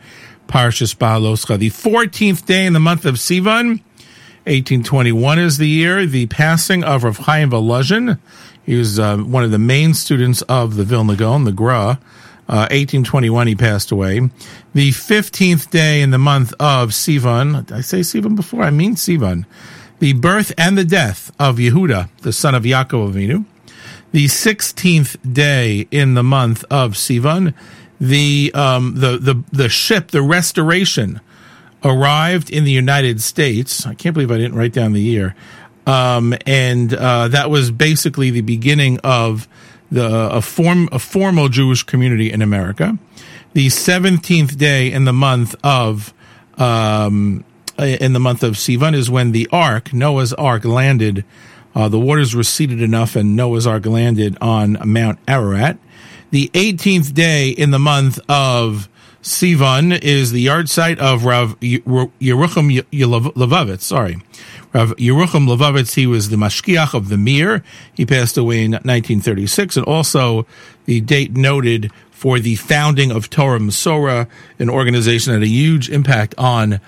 [0.47, 1.59] Parshas Bahaloscha.
[1.59, 3.81] The 14th day in the month of Sivan,
[4.45, 6.05] 1821 is the year.
[6.05, 8.19] The passing of Rav Chaim Volozhin.
[8.67, 11.99] He was uh, one of the main students of the Vilna Gaon, the Gra.
[12.51, 14.19] Uh, 1821, he passed away.
[14.75, 17.65] The 15th day in the month of Sivan.
[17.67, 18.65] Did I say Sivan before?
[18.65, 19.45] I mean Sivan.
[20.01, 23.45] The birth and the death of Yehuda, the son of Yaakov Avinu.
[24.11, 27.55] The 16th day in the month of Sivan.
[28.01, 31.21] The, um, the, the, the ship, the restoration,
[31.85, 33.87] arrived in the United States.
[33.87, 35.37] I can't believe I didn't write down the year.
[35.87, 39.47] Um, and uh, that was basically the beginning of
[39.91, 42.99] the a form a formal Jewish community in America.
[43.53, 46.15] The seventeenth day in the month of
[46.59, 47.45] um,
[47.79, 51.25] in the month of Sivan is when the Ark, Noah's Ark, landed.
[51.75, 55.79] Uh, the waters receded enough, and Noah's Ark landed on Mount Ararat.
[56.31, 58.89] The 18th day in the month of
[59.23, 63.83] Sivan is the yahrzeit of Rav Yerucham Levovitz.
[63.83, 64.19] Sorry,
[64.73, 65.95] Rav Yerucham Levovitz.
[65.95, 67.63] He was the mashgiach of the Mir.
[67.93, 70.47] He passed away in 1936, and also
[70.85, 75.89] the date noted for the founding of Torah Umesorah, an organization that had a huge
[75.89, 76.81] impact on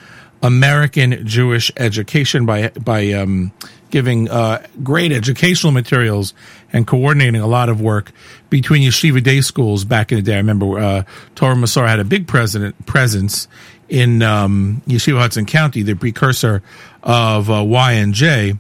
[0.43, 3.53] American Jewish education by by um,
[3.91, 6.35] giving uh, great educational materials
[6.73, 8.11] and coordinating a lot of work
[8.51, 10.35] between yeshiva day schools back in the day.
[10.35, 11.05] I remember uh,
[11.35, 13.47] Torah Umesorah had a big president presence
[13.93, 16.63] in um, Yeshiva Hudson County, the precursor
[17.03, 18.55] of uh, Y and J,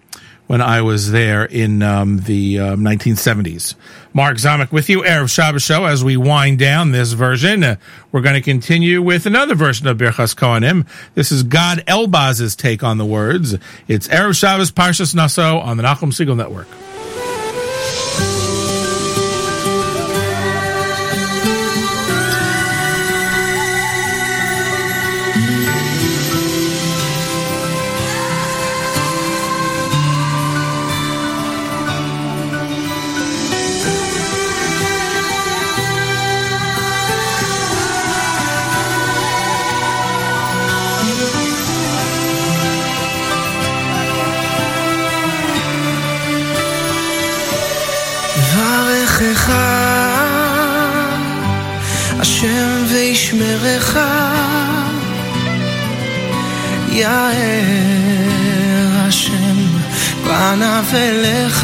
[0.47, 3.75] when I was there in um, the um, 1970s.
[4.12, 5.86] Mark Zamek with you, Erev Shabbos Show.
[5.86, 7.77] As we wind down this version, uh,
[8.12, 10.86] we're going to continue with another version of Birchas Kohanim.
[11.15, 13.57] This is Gad Elbaz's take on the words.
[13.89, 16.69] It's Erev Shabbos Parshas Naso on the Nachum Segal Network.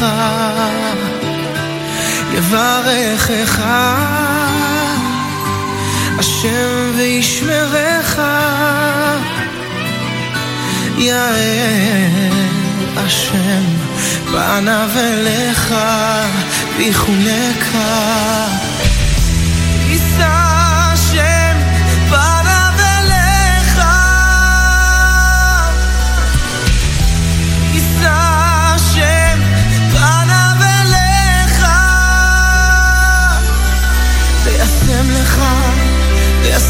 [0.01, 0.97] אליך
[2.33, 3.61] יברכך.
[6.19, 8.19] השם וישמרך.
[10.97, 11.35] יאר
[12.97, 13.63] השם
[14.31, 15.75] פניו אליך
[16.77, 17.77] ויחונך.
[19.89, 20.58] יישא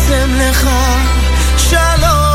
[0.10, 0.70] קוסם לך
[1.58, 2.30] שלום.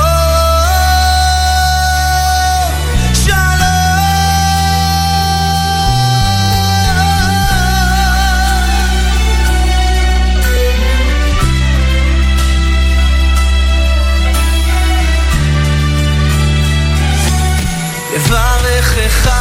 [18.14, 19.33] לברכך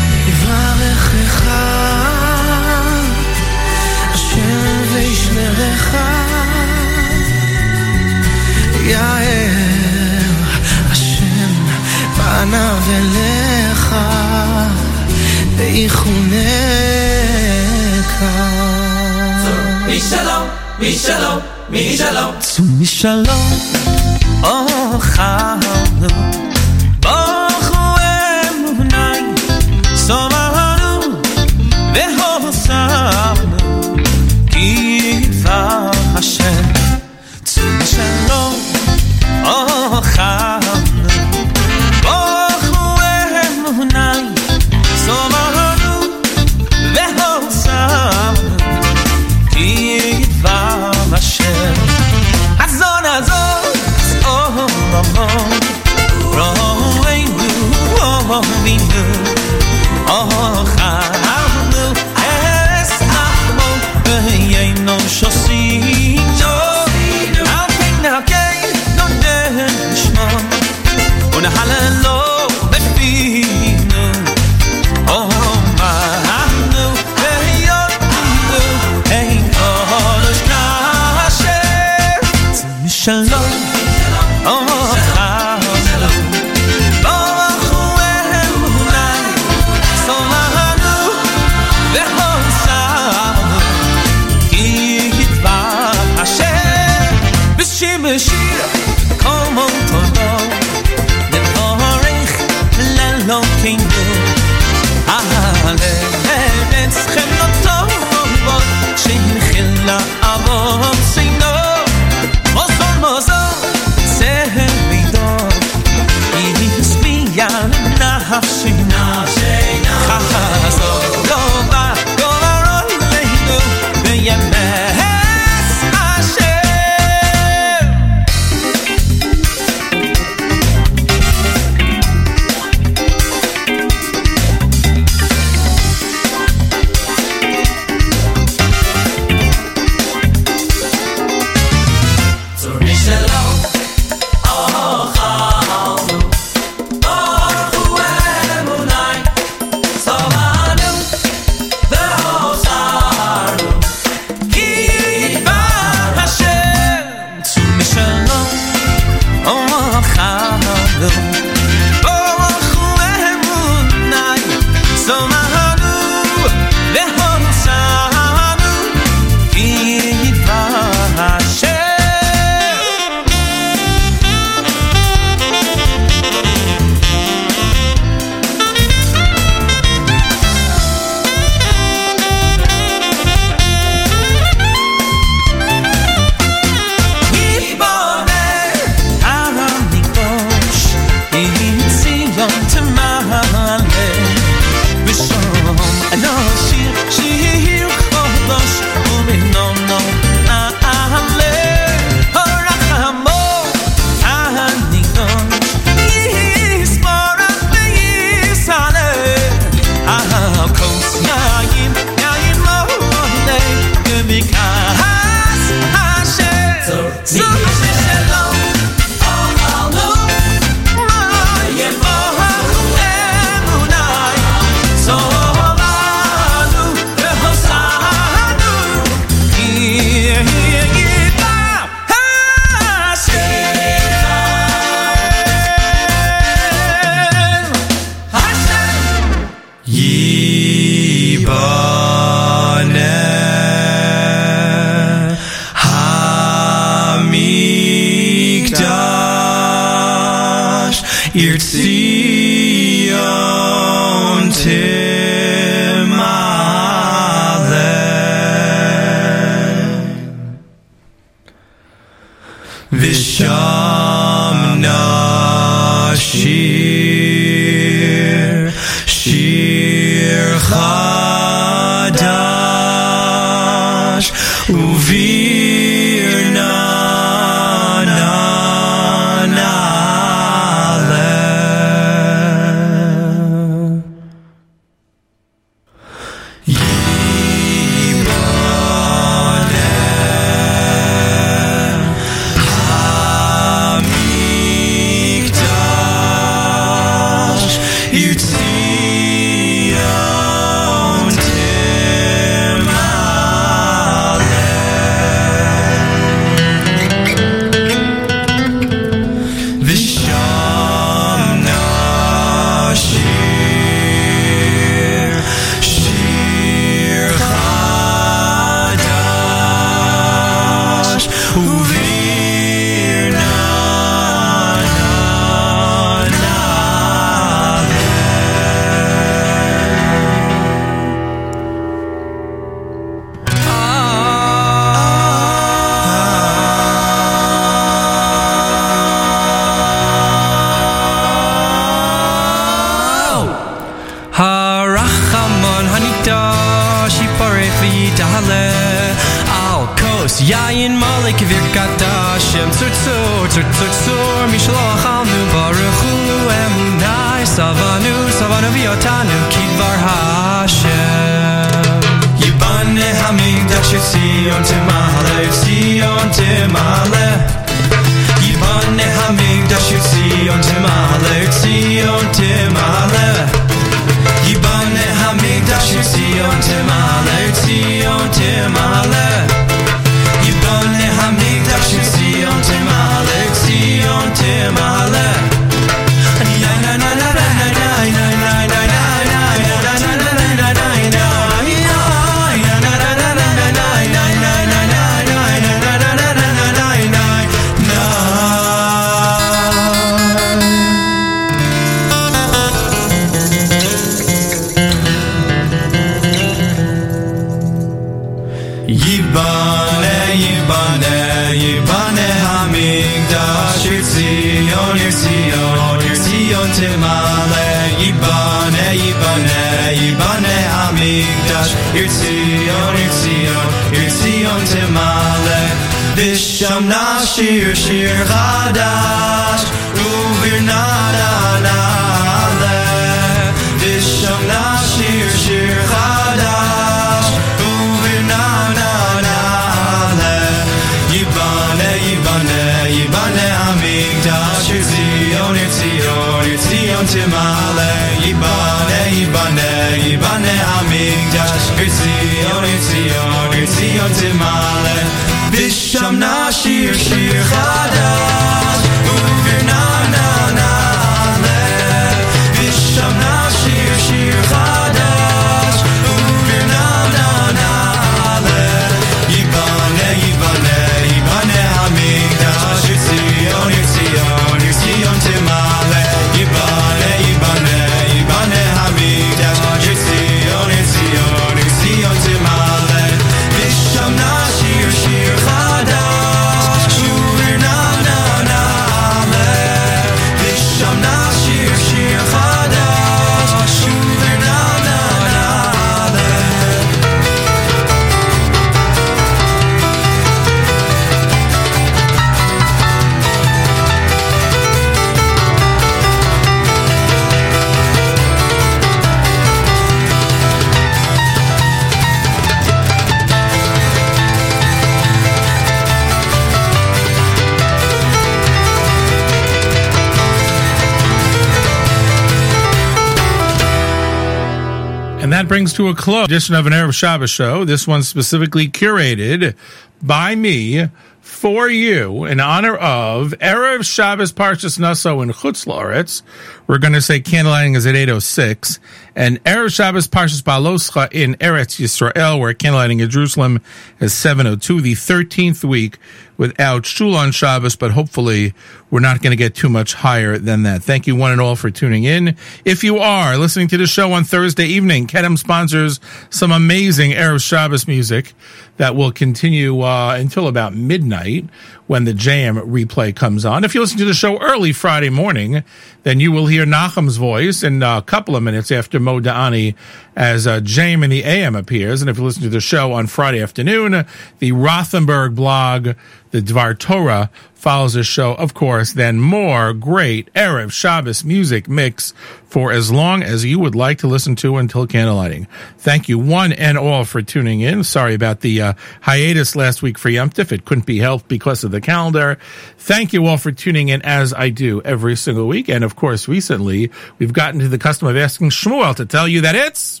[526.30, 527.64] edition of an Erev Shabbos show.
[527.64, 529.56] This one specifically curated
[530.00, 530.86] by me
[531.20, 536.22] for you in honor of Erev Shabbos Parshas Naso in Chutz La'aretz.
[536.68, 538.78] We're going to say candlelighting is at 8.06.
[539.20, 543.60] And Erev Shabbos Parshas Baloscha in Eretz Yisrael, where candlelighting in Jerusalem
[543.98, 545.98] is 7.02, the 13th week
[546.38, 548.54] without Shul on Shabbos, but hopefully
[548.90, 550.82] we're not going to get too much higher than that.
[550.82, 552.34] Thank you one and all for tuning in.
[552.64, 556.00] If you are listening to the show on Thursday evening, Kedem sponsors
[556.30, 558.32] some amazing Erev Shabbos music
[558.80, 561.44] that will continue uh, until about midnight
[561.86, 563.62] when the jam replay comes on.
[563.62, 565.62] If you listen to the show early Friday morning,
[566.04, 569.74] then you will hear Nachum's voice in a couple of minutes after Modeh Ani
[570.16, 572.00] as uh, JM in the AM appears.
[572.00, 574.06] And if you listen to the show on Friday afternoon,
[574.38, 575.90] the Rothenberg blog,
[576.30, 582.14] the Dvar Torah, follows the show, of course, then more great Erev Shabbos music mix
[582.46, 585.46] for as long as you would like to listen to until candlelighting.
[585.76, 587.84] Thank you one and all for tuning in.
[587.84, 590.52] Sorry about the uh, hiatus last week for Yom Tif.
[590.52, 592.38] It couldn't be helped because of the calendar.
[592.78, 595.68] Thank you all for tuning in as I do every single week.
[595.68, 599.42] And of course, recently we've gotten to the custom of asking Shmuel to tell you
[599.42, 600.00] that it's